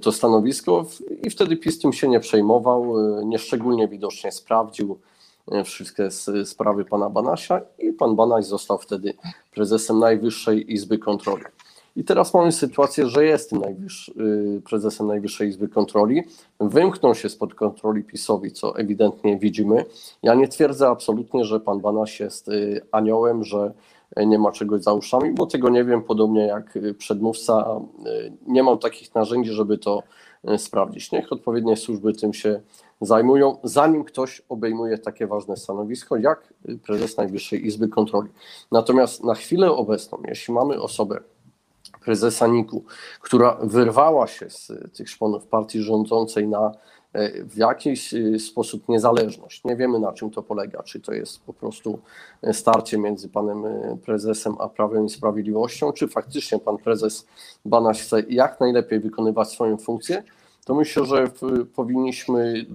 [0.00, 0.86] to stanowisko
[1.22, 4.98] i wtedy PiS tym się nie przejmował, nieszczególnie widocznie sprawdził
[5.64, 6.10] wszystkie
[6.44, 9.14] sprawy pana Banasia i pan Banaś został wtedy
[9.54, 11.44] prezesem Najwyższej Izby Kontroli.
[11.96, 14.12] I teraz mamy sytuację, że jest najwyższy,
[14.64, 16.22] prezesem Najwyższej Izby Kontroli.
[16.60, 19.84] Wymknął się spod kontroli PiSowi, co ewidentnie widzimy.
[20.22, 22.50] Ja nie twierdzę absolutnie, że pan Banaś jest
[22.92, 23.72] aniołem, że
[24.16, 27.80] nie ma czegoś za uszami, bo tego nie wiem, podobnie jak przedmówca.
[28.46, 30.02] Nie mam takich narzędzi, żeby to
[30.56, 31.12] sprawdzić.
[31.12, 32.60] Niech odpowiednie służby tym się
[33.00, 36.54] zajmują, zanim ktoś obejmuje takie ważne stanowisko, jak
[36.86, 38.28] prezes Najwyższej Izby Kontroli.
[38.72, 41.20] Natomiast na chwilę obecną, jeśli mamy osobę,
[42.06, 42.84] prezesa NIK-u,
[43.20, 46.72] która wyrwała się z tych szponów partii rządzącej na
[47.44, 49.64] w jakiś sposób niezależność.
[49.64, 51.98] Nie wiemy na czym to polega, czy to jest po prostu
[52.52, 53.64] starcie między panem
[54.04, 57.26] prezesem a Prawem i Sprawiedliwością, czy faktycznie pan prezes
[57.64, 60.22] Banaś chce jak najlepiej wykonywać swoją funkcję,
[60.66, 61.30] to myślę, że
[61.74, 62.66] powinniśmy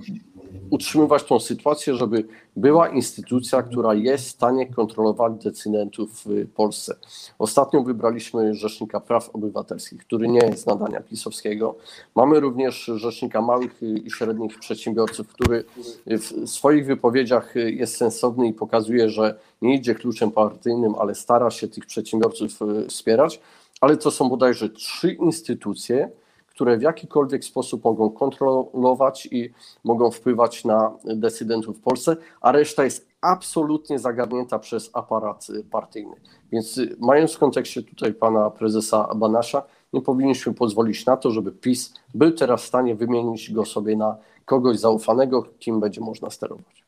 [0.69, 2.25] utrzymywać tą sytuację, żeby
[2.55, 6.95] była instytucja, która jest w stanie kontrolować decydentów w Polsce.
[7.39, 11.75] Ostatnio wybraliśmy Rzecznika Praw Obywatelskich, który nie jest nadania pisowskiego.
[12.15, 15.63] Mamy również Rzecznika Małych i Średnich Przedsiębiorców, który
[16.07, 21.67] w swoich wypowiedziach jest sensowny i pokazuje, że nie idzie kluczem partyjnym, ale stara się
[21.67, 23.41] tych przedsiębiorców wspierać.
[23.81, 26.11] Ale to są bodajże trzy instytucje,
[26.51, 29.49] które w jakikolwiek sposób mogą kontrolować i
[29.83, 36.15] mogą wpływać na decydentów w Polsce, a reszta jest absolutnie zagarnięta przez aparat partyjny.
[36.51, 41.93] Więc mając w kontekście tutaj pana prezesa Banasza, nie powinniśmy pozwolić na to, żeby PiS
[42.13, 46.83] był teraz w stanie wymienić go sobie na kogoś zaufanego, kim będzie można sterować.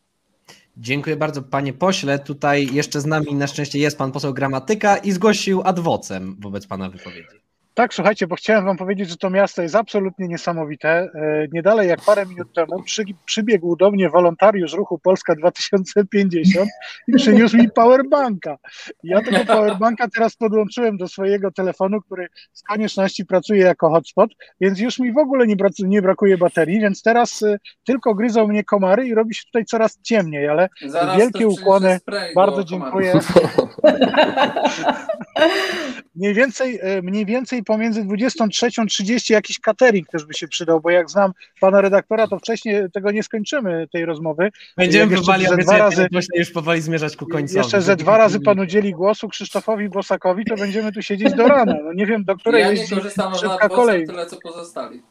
[0.77, 2.19] Dziękuję bardzo, panie pośle.
[2.19, 6.89] Tutaj jeszcze z nami na szczęście jest pan poseł Gramatyka i zgłosił adwocem wobec pana
[6.89, 7.43] wypowiedzi.
[7.73, 11.09] Tak, słuchajcie, bo chciałem wam powiedzieć, że to miasto jest absolutnie niesamowite.
[11.51, 16.69] Nie dalej jak parę minut temu przy, przybiegł do mnie wolontariusz ruchu Polska 2050
[17.07, 18.57] i przyniósł mi powerbanka.
[19.03, 24.29] Ja tego powerbanka teraz podłączyłem do swojego telefonu, który z konieczności pracuje jako hotspot,
[24.61, 27.43] więc już mi w ogóle nie, nie brakuje baterii, więc teraz
[27.83, 31.99] tylko gryzą mnie komary i robi się tutaj coraz ciemniej, ale Zaraz wielkie ukłony,
[32.35, 33.13] bardzo dziękuję.
[36.15, 41.31] mniej więcej, mniej więcej pomiędzy 23.30 jakiś catering też by się przydał, bo jak znam
[41.59, 44.49] pana redaktora, to wcześniej tego nie skończymy, tej rozmowy.
[44.77, 47.57] Będziemy powoli, ze dwa razy, już powoli zmierzać ku końcowi.
[47.57, 51.75] Jeszcze ze dwa razy pan udzieli głosu Krzysztofowi Bosakowi, to będziemy tu siedzieć do rana.
[51.83, 54.07] No nie wiem, do której ja jest nie korzystam szybka kolej.
[54.07, 55.01] tyle, co pozostali.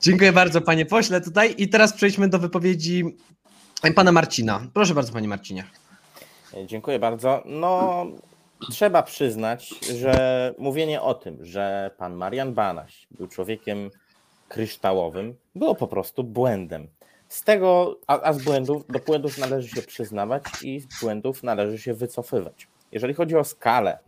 [0.00, 1.54] Dziękuję bardzo, panie pośle, tutaj.
[1.58, 3.04] I teraz przejdźmy do wypowiedzi
[3.94, 4.60] pana Marcina.
[4.74, 5.64] Proszę bardzo, panie Marcinie.
[6.66, 7.42] Dziękuję bardzo.
[7.46, 8.06] No,
[8.70, 13.90] trzeba przyznać, że mówienie o tym, że pan Marian Banaś był człowiekiem
[14.48, 16.88] kryształowym, było po prostu błędem.
[17.28, 21.78] Z tego, a, a z błędów, do błędów należy się przyznawać i z błędów należy
[21.78, 22.68] się wycofywać.
[22.92, 23.98] Jeżeli chodzi o skalę,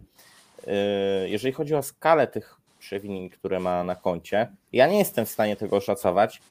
[1.26, 5.56] jeżeli chodzi o skalę tych przewinień, które ma na koncie, ja nie jestem w stanie
[5.56, 6.42] tego oszacować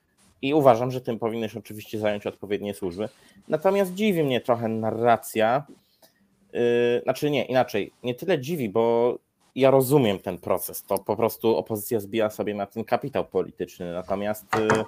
[0.41, 3.09] i uważam, że tym powinny się oczywiście zająć odpowiednie służby.
[3.47, 5.63] Natomiast dziwi mnie trochę narracja,
[6.53, 6.59] Yy,
[7.03, 9.15] znaczy nie, inaczej, nie tyle dziwi, bo
[9.55, 10.83] ja rozumiem ten proces.
[10.83, 13.93] To po prostu opozycja zbija sobie na ten kapitał polityczny.
[13.93, 14.83] Natomiast yy,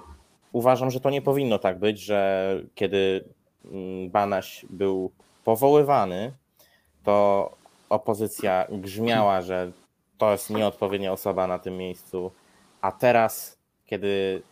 [0.52, 3.24] uważam, że to nie powinno tak być, że kiedy
[3.64, 3.70] yy,
[4.10, 5.10] Banaś był
[5.44, 6.32] powoływany,
[7.04, 7.50] to
[7.88, 9.72] opozycja grzmiała, że
[10.18, 12.30] to jest nieodpowiednia osoba na tym miejscu,
[12.80, 14.42] a teraz, kiedy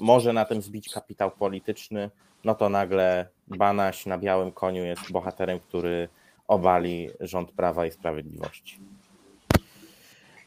[0.00, 2.10] może na tym zbić kapitał polityczny,
[2.44, 6.08] no to nagle Banaś na białym koniu jest bohaterem, który
[6.48, 8.80] obali rząd Prawa i Sprawiedliwości.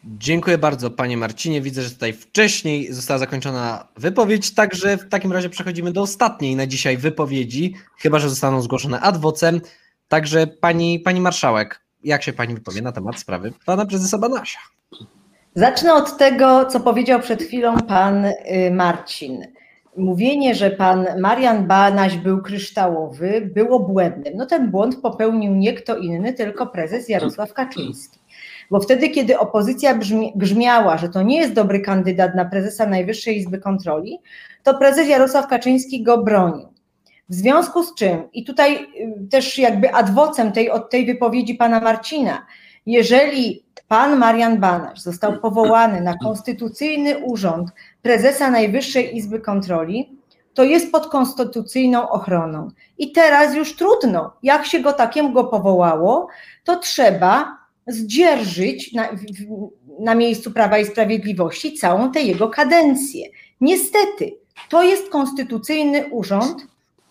[0.03, 1.61] Dziękuję bardzo, panie Marcinie.
[1.61, 6.67] Widzę, że tutaj wcześniej została zakończona wypowiedź, także w takim razie przechodzimy do ostatniej na
[6.67, 9.61] dzisiaj wypowiedzi, chyba że zostaną zgłoszone adwocem.
[10.07, 14.59] Także pani, pani marszałek, jak się pani wypowie na temat sprawy pana prezesa Banasia?
[15.55, 18.25] Zacznę od tego, co powiedział przed chwilą pan
[18.71, 19.56] Marcin.
[19.97, 24.33] Mówienie, że pan Marian Banaś był kryształowy, było błędem.
[24.35, 28.19] No ten błąd popełnił nie kto inny, tylko prezes Jarosław Kaczyński.
[28.71, 29.99] Bo wtedy, kiedy opozycja
[30.35, 34.19] grzmiała, że to nie jest dobry kandydat na prezesa Najwyższej Izby Kontroli,
[34.63, 36.67] to prezes Jarosław Kaczyński go bronił.
[37.29, 41.79] W związku z czym, i tutaj y, też jakby adwocem tej, od tej wypowiedzi pana
[41.79, 42.45] Marcina,
[42.85, 47.69] jeżeli pan Marian Banaś został powołany na konstytucyjny urząd
[48.07, 50.17] prezesa Najwyższej Izby Kontroli,
[50.53, 52.67] to jest pod konstytucyjną ochroną.
[52.97, 56.27] I teraz już trudno, jak się go takiego powołało,
[56.63, 59.09] to trzeba zdzierżyć na,
[59.99, 63.27] na miejscu Prawa i Sprawiedliwości całą tę jego kadencję.
[63.61, 64.31] Niestety,
[64.69, 66.67] to jest konstytucyjny urząd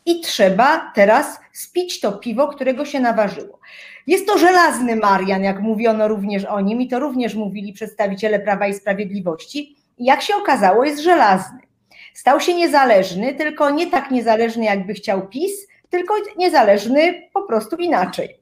[0.07, 3.59] i trzeba teraz spić to piwo, którego się naważyło.
[4.07, 8.67] Jest to żelazny Marian, jak mówiono również o nim, i to również mówili przedstawiciele Prawa
[8.67, 9.76] i Sprawiedliwości.
[9.99, 11.59] Jak się okazało, jest żelazny.
[12.15, 18.41] Stał się niezależny, tylko nie tak niezależny, jakby chciał PiS, tylko niezależny po prostu inaczej.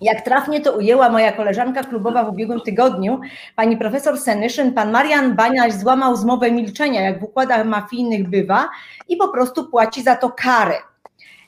[0.00, 3.20] Jak trafnie to ujęła moja koleżanka klubowa w ubiegłym tygodniu,
[3.56, 8.68] pani profesor Senyszyn, pan Marian Baniaś złamał zmowę milczenia, jak w układach mafijnych bywa,
[9.08, 10.78] i po prostu płaci za to karę.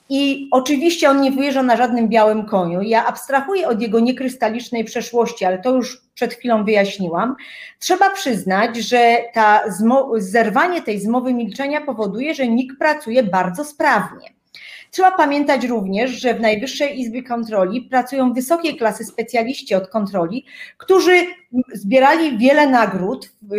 [0.09, 2.83] I oczywiście on nie wyjeżdża na żadnym białym koniu.
[2.83, 7.37] Ja abstrahuję od jego niekrystalicznej przeszłości, ale to już przed chwilą wyjaśniłam.
[7.79, 9.63] Trzeba przyznać, że ta
[10.17, 14.37] zerwanie tej zmowy milczenia powoduje, że NIK pracuje bardzo sprawnie.
[14.91, 20.45] Trzeba pamiętać również, że w Najwyższej Izbie Kontroli pracują wysokiej klasy specjaliści od kontroli,
[20.79, 21.27] którzy
[21.75, 23.55] zbierali wiele nagród w,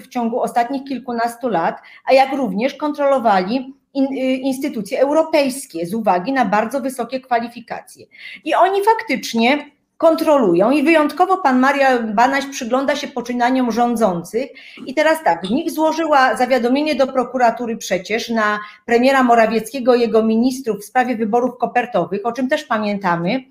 [0.00, 6.80] w ciągu ostatnich kilkunastu lat, a jak również kontrolowali instytucje europejskie z uwagi na bardzo
[6.80, 8.06] wysokie kwalifikacje.
[8.44, 9.70] I oni faktycznie
[10.02, 14.50] kontrolują i wyjątkowo pan Maria Banaś przygląda się poczynaniom rządzących
[14.86, 20.84] i teraz tak, NIK złożyła zawiadomienie do prokuratury przecież na premiera Morawieckiego jego ministrów w
[20.84, 23.44] sprawie wyborów kopertowych, o czym też pamiętamy,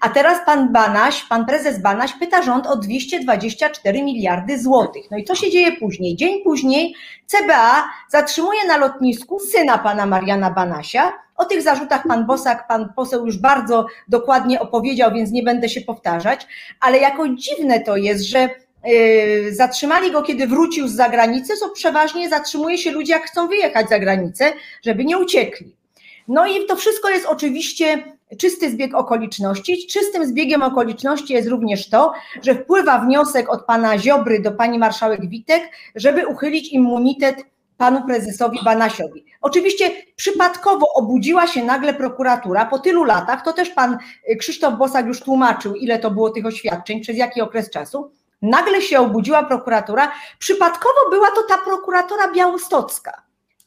[0.00, 5.10] a teraz pan Banaś, pan prezes Banaś pyta rząd o 224 miliardy złotych.
[5.10, 6.16] No i co się dzieje później?
[6.16, 6.94] Dzień później
[7.26, 13.26] CBA zatrzymuje na lotnisku syna pana Mariana Banasia, o tych zarzutach pan Bosak, pan poseł
[13.26, 16.46] już bardzo dokładnie opowiedział, więc nie będę się powtarzać,
[16.80, 18.48] ale jako dziwne to jest, że
[18.84, 23.88] yy, zatrzymali go, kiedy wrócił z zagranicy, co przeważnie zatrzymuje się ludzie, jak chcą wyjechać
[23.88, 25.76] za granicę, żeby nie uciekli.
[26.28, 28.04] No i to wszystko jest oczywiście
[28.38, 29.86] czysty zbieg okoliczności.
[29.86, 32.12] Czystym zbiegiem okoliczności jest również to,
[32.42, 35.62] że wpływa wniosek od pana Ziobry do pani marszałek Witek,
[35.94, 37.36] żeby uchylić immunitet
[37.80, 39.24] panu prezesowi Banasiowi.
[39.40, 43.98] Oczywiście przypadkowo obudziła się nagle prokuratura po tylu latach, to też pan
[44.30, 48.10] y, Krzysztof Bosak już tłumaczył, ile to było tych oświadczeń, przez jaki okres czasu.
[48.42, 53.22] Nagle się obudziła prokuratura, przypadkowo była to ta prokuratora białostocka.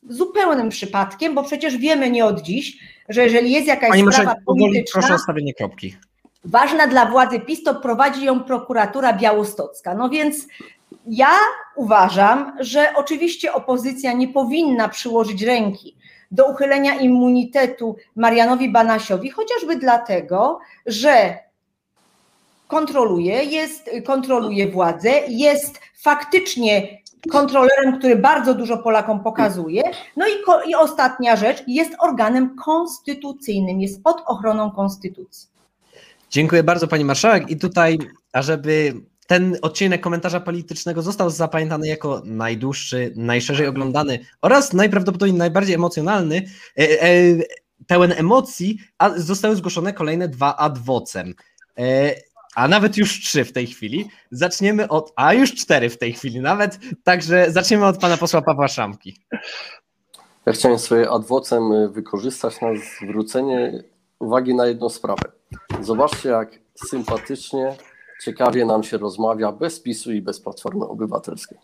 [0.10, 2.78] Zupełnym przypadkiem, bo przecież wiemy nie od dziś,
[3.10, 5.96] że jeżeli jest jakaś Pani sprawa polityczna, proszę o stawienie kropki.
[6.46, 9.96] Ważna dla władzy PiS, to prowadzi ją prokuratura białostocka.
[9.96, 10.48] No więc
[11.08, 11.32] ja
[11.76, 15.96] uważam, że oczywiście opozycja nie powinna przyłożyć ręki
[16.32, 21.38] do uchylenia immunitetu Marianowi Banasiowi, chociażby dlatego, że
[22.68, 29.84] kontroluje, jest, kontroluje władzę, jest faktycznie kontrolerem, który bardzo dużo Polakom pokazuje.
[30.18, 35.50] No i, i ostatnia rzecz, jest organem konstytucyjnym, jest pod ochroną konstytucji.
[36.30, 37.50] Dziękuję bardzo Pani Marszałek.
[37.50, 37.98] I tutaj,
[38.34, 38.94] ażeby
[39.28, 46.46] ten odcinek komentarza politycznego został zapamiętany jako najdłuższy, najszerzej oglądany oraz najprawdopodobniej najbardziej emocjonalny,
[46.80, 47.08] e, e,
[47.88, 51.34] pełen emocji, a zostały zgłoszone kolejne dwa adwocem.
[51.80, 52.16] E,
[52.56, 54.10] a nawet już trzy w tej chwili.
[54.32, 58.68] Zaczniemy od, a już cztery w tej chwili nawet, także zaczniemy od pana posła Pawła
[58.68, 59.18] Szamki.
[60.46, 62.68] Ja chciałem swoje adwocem wykorzystać na
[63.02, 63.84] zwrócenie
[64.20, 65.22] uwagi na jedną sprawę.
[65.82, 66.60] Zobaczcie, jak
[66.90, 67.76] sympatycznie
[68.26, 71.58] ciekawie nam się rozmawia bez PiSu i bez Platformy Obywatelskiej.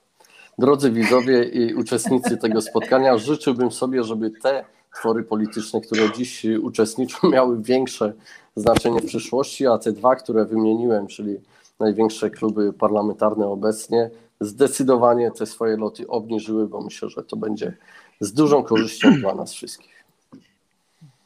[0.58, 4.66] Drodzy widzowie i uczestnicy tego spotkania, życzyłbym sobie, żeby te
[4.96, 8.14] twory polityczne, które dziś uczestniczą, miały większe
[8.56, 11.38] znaczenie w przyszłości, a te dwa, które wymieniłem, czyli
[11.80, 14.10] największe kluby parlamentarne obecnie,
[14.42, 17.78] zdecydowanie te swoje loty obniżyły, bo myślę, że to będzie
[18.20, 19.99] z dużą korzyścią dla nas wszystkich.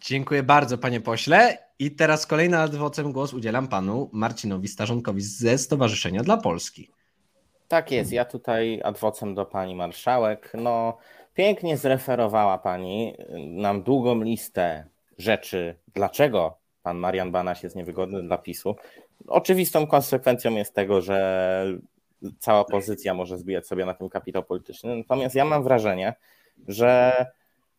[0.06, 1.58] Dziękuję bardzo, panie pośle.
[1.80, 6.92] I teraz kolejny adwocem głos udzielam panu Marcinowi Starzonkowi ze Stowarzyszenia dla Polski.
[7.68, 10.52] Tak jest, ja tutaj adwocem do pani marszałek.
[10.58, 10.98] No,
[11.34, 13.14] pięknie zreferowała pani
[13.48, 14.86] nam długą listę
[15.18, 18.76] rzeczy, dlaczego pan Marian Banaś jest niewygodny dla PiSu.
[19.28, 21.66] Oczywistą konsekwencją jest tego, że
[22.40, 24.96] cała pozycja może zbijać sobie na tym kapitał polityczny.
[24.96, 26.14] Natomiast ja mam wrażenie,
[26.68, 27.14] że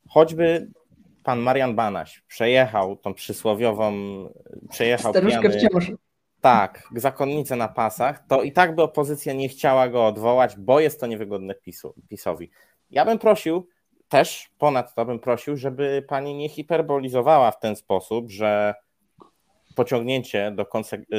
[0.09, 0.68] choćby
[1.24, 3.92] pan Marian Banaś przejechał tą przysłowiową,
[4.70, 5.96] przejechał Staruszkę pijany,
[6.40, 11.01] tak, zakonnicę na pasach, to i tak by opozycja nie chciała go odwołać, bo jest
[11.01, 12.51] to niewygodne PiSu, PiSowi.
[12.90, 13.68] Ja bym prosił,
[14.09, 18.74] też ponadto bym prosił, żeby pani nie hiperbolizowała w ten sposób, że
[19.74, 20.66] pociągnięcie do,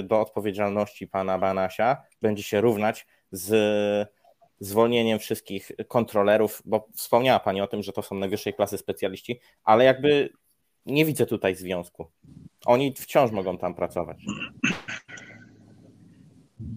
[0.04, 3.50] do odpowiedzialności pana Banasia będzie się równać z
[4.60, 9.84] zwolnieniem wszystkich kontrolerów, bo wspomniała Pani o tym, że to są najwyższej klasy specjaliści, ale
[9.86, 10.30] jakby
[10.86, 12.12] nie widzę tutaj związku.
[12.66, 14.18] Oni wciąż mogą tam pracować.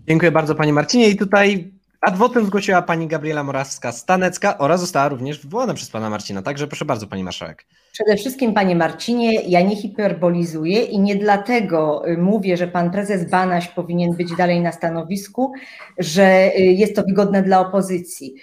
[0.08, 5.74] Dziękuję bardzo Panie Marcinie i tutaj adwotem zgłosiła Pani Gabriela Morawska-Stanecka oraz została również wywołana
[5.74, 7.64] przez Pana Marcina, także proszę bardzo Pani Marszałek.
[7.92, 13.30] Przede wszystkim, panie Marcinie, ja nie hiperbolizuję i nie dlatego y, mówię, że pan prezes
[13.30, 15.52] Banaś powinien być dalej na stanowisku,
[15.98, 18.34] że y, jest to wygodne dla opozycji.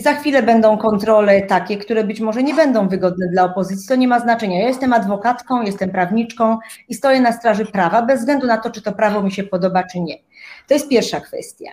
[0.00, 4.08] Za chwilę będą kontrole takie, które być może nie będą wygodne dla opozycji, to nie
[4.08, 4.60] ma znaczenia.
[4.60, 6.58] Ja jestem adwokatką, jestem prawniczką
[6.88, 9.82] i stoję na straży prawa, bez względu na to, czy to prawo mi się podoba,
[9.92, 10.18] czy nie.
[10.68, 11.70] To jest pierwsza kwestia.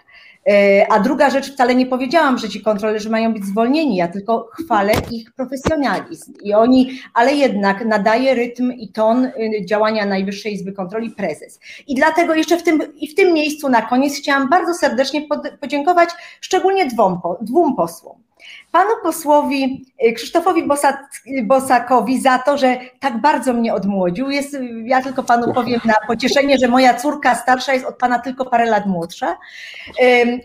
[0.48, 4.50] E, A druga rzecz, wcale nie powiedziałam, że ci kontrolerzy mają być zwolnieni, ja tylko
[4.52, 6.34] chwalę ich profesjonalizm.
[6.44, 9.32] I oni, ale jednak nadaje rytm i ton y,
[9.66, 11.60] działania Najwyższej Izby Kontroli prezes.
[11.88, 15.42] I dlatego jeszcze w tym, i w tym miejscu na koniec chciałam bardzo serdecznie pod,
[15.62, 16.10] podziękować
[16.42, 18.24] szczególnie dwom, dwóm posłom.
[18.74, 21.12] Panu posłowi y, Krzysztofowi Bosak,
[21.44, 24.30] Bosakowi za to, że tak bardzo mnie odmłodził.
[24.30, 28.20] Jest, y, ja tylko panu powiem na pocieszenie, że moja córka starsza jest od pana
[28.20, 29.38] tylko parę lat młodsza,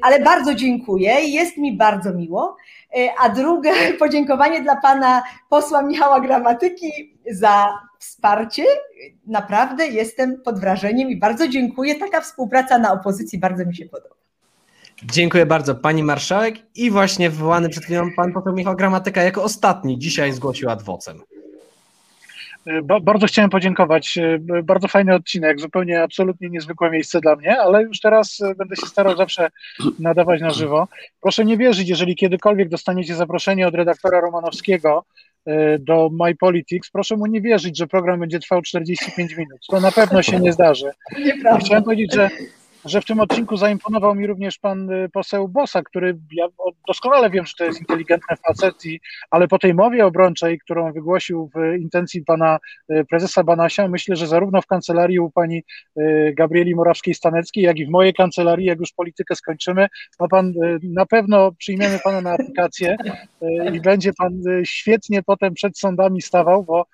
[0.03, 2.57] ale bardzo dziękuję i jest mi bardzo miło.
[2.97, 8.65] Y, A drugie podziękowanie dla pana posła Michała Gramatyki za wsparcie.
[9.27, 11.95] Naprawdę jestem pod wrażeniem i bardzo dziękuję.
[11.95, 14.15] Taka współpraca na opozycji bardzo mi się podoba.
[15.03, 19.99] Dziękuję bardzo Pani Marszałek i właśnie wywołany przed chwilą Pan poseł Michał Gramatyka jako ostatni
[19.99, 21.21] dzisiaj zgłosił adwocem.
[22.83, 24.19] Ba- Bardzo chciałem podziękować.
[24.19, 28.77] E, Bardzo fajny odcinek, zupełnie absolutnie niezwykłe miejsce dla mnie, ale już teraz e, będę
[28.77, 29.51] się starał zawsze
[29.99, 30.89] nadawać na żywo.
[31.21, 35.05] Proszę nie wierzyć, jeżeli kiedykolwiek dostaniecie zaproszenie od redaktora Romanowskiego
[35.47, 39.59] e, do My Politics, proszę mu nie wierzyć, że program będzie trwał 45 minut.
[39.69, 40.91] To na pewno się nie zdarzy.
[41.19, 41.59] Nieprawda.
[41.65, 42.31] Chciałem powiedzieć, że,
[42.85, 46.47] że w tym odcinku zaimponował mi również pan y, poseł Bosa, który ja
[46.89, 49.01] doskonale wiem, że to jest inteligentny facet, i,
[49.31, 52.59] ale po tej mowie obrończej, którą wygłosił w intencji pana
[52.93, 55.63] y, prezesa Banasia, myślę, że zarówno w kancelarii u pani
[55.99, 59.87] y, Gabrieli Morawskiej-Staneckiej, jak i w mojej kancelarii, jak już politykę skończymy,
[60.21, 60.53] ma pan
[60.83, 62.97] na pewno przyjmiemy pana na aplikację
[63.73, 66.87] i będzie pan świetnie potem przed sądami stawał, bo,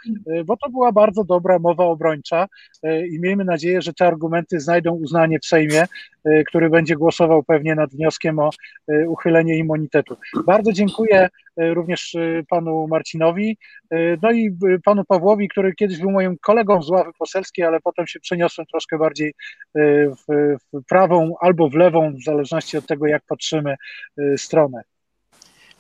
[0.46, 2.46] bo to była bardzo dobra mowa obrończa
[2.84, 7.74] i miejmy nadzieję, że te argumenty znajdą uznanie w Sejmie, y, który będzie głosował pewnie
[7.74, 8.50] nad wnioskiem o
[8.92, 10.16] y, uchylenie immunitetu.
[10.46, 11.28] Bardzo dziękuję
[11.60, 12.16] y, również
[12.48, 13.58] panu Marcinowi,
[14.22, 18.20] no i panu Pawłowi, który kiedyś był moim kolegą z ławy poselskiej, ale potem się
[18.20, 19.34] przeniosłem troszkę bardziej
[19.74, 23.76] w, w prawą albo w lewą, w zależności od tego, jak patrzymy,
[24.36, 24.82] stronę.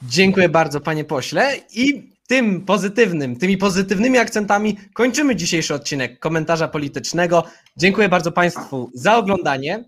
[0.02, 7.44] Dziękuję bardzo Panie Pośle i tym pozytywnym, tymi pozytywnymi akcentami kończymy dzisiejszy odcinek komentarza politycznego.
[7.76, 9.84] Dziękuję bardzo Państwu za oglądanie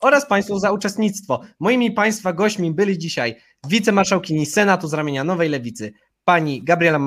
[0.00, 1.40] oraz Państwu za uczestnictwo.
[1.60, 3.36] Moimi Państwa gośćmi byli dzisiaj
[3.68, 5.92] wicemarszałkini Senatu z ramienia Nowej Lewicy,
[6.24, 6.98] pani Gabriela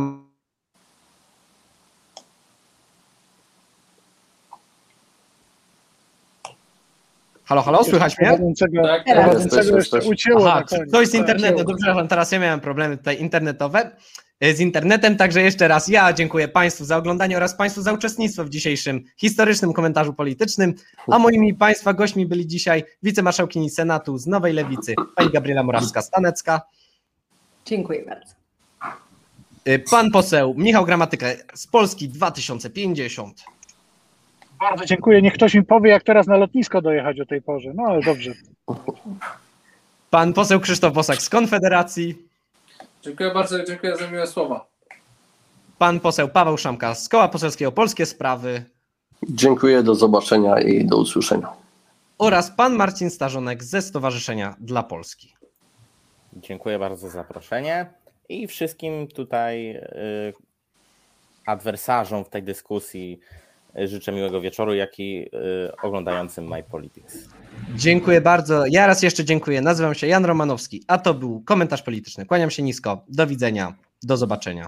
[7.45, 8.27] Halo, halo, słychać mnie?
[8.27, 9.25] Prowadzącego, Tak, Teraz.
[9.25, 10.91] prowadzącego jeszcze ucięło Aha, na koniec.
[10.91, 11.57] to jest Tak, internet.
[11.57, 13.91] Dobrze, teraz ja miałem problemy tutaj internetowe
[14.51, 18.49] z internetem, także jeszcze raz ja dziękuję Państwu za oglądanie oraz Państwu za uczestnictwo w
[18.49, 20.73] dzisiejszym historycznym komentarzu politycznym,
[21.07, 26.59] a moimi Państwa gośćmi byli dzisiaj wicemarszałkini Senatu z Nowej Lewicy, pani Gabriela Morawska-Stanecka,
[27.65, 28.33] Dziękuję bardzo.
[29.65, 33.43] e, pan poseł Michał Gramatyka z Polski 2050.
[34.59, 35.21] Bardzo dziękuję.
[35.21, 37.71] Niech ktoś mi powie, jak teraz na lotnisko dojechać o tej porze.
[37.75, 38.33] No ale dobrze.
[40.09, 42.15] Pan poseł Krzysztof Bosak z Konfederacji,
[43.03, 44.65] Dziękuję bardzo, dziękuję za miłe słowa.
[45.77, 48.63] pan poseł Paweł Szamka z Koła Poselskiego Polskie Sprawy
[49.29, 51.53] Dziękuję, do zobaczenia i do usłyszenia.
[52.17, 55.33] oraz pan Marcin Starzonek ze Stowarzyszenia dla Polski.
[56.33, 57.93] Dziękuję bardzo za zaproszenie
[58.29, 59.83] i wszystkim tutaj y,
[61.45, 63.19] adwersarzom w tej dyskusji
[63.75, 65.29] życzę miłego wieczoru, jak i y,
[65.83, 67.29] oglądającym My Politics.
[67.75, 68.63] Dziękuję bardzo.
[68.69, 69.61] Ja raz jeszcze dziękuję.
[69.61, 72.25] Nazywam się Jan Romanowski, a to był komentarz polityczny.
[72.25, 73.05] Kłaniam się nisko.
[73.09, 73.75] Do widzenia.
[74.03, 74.67] Do zobaczenia.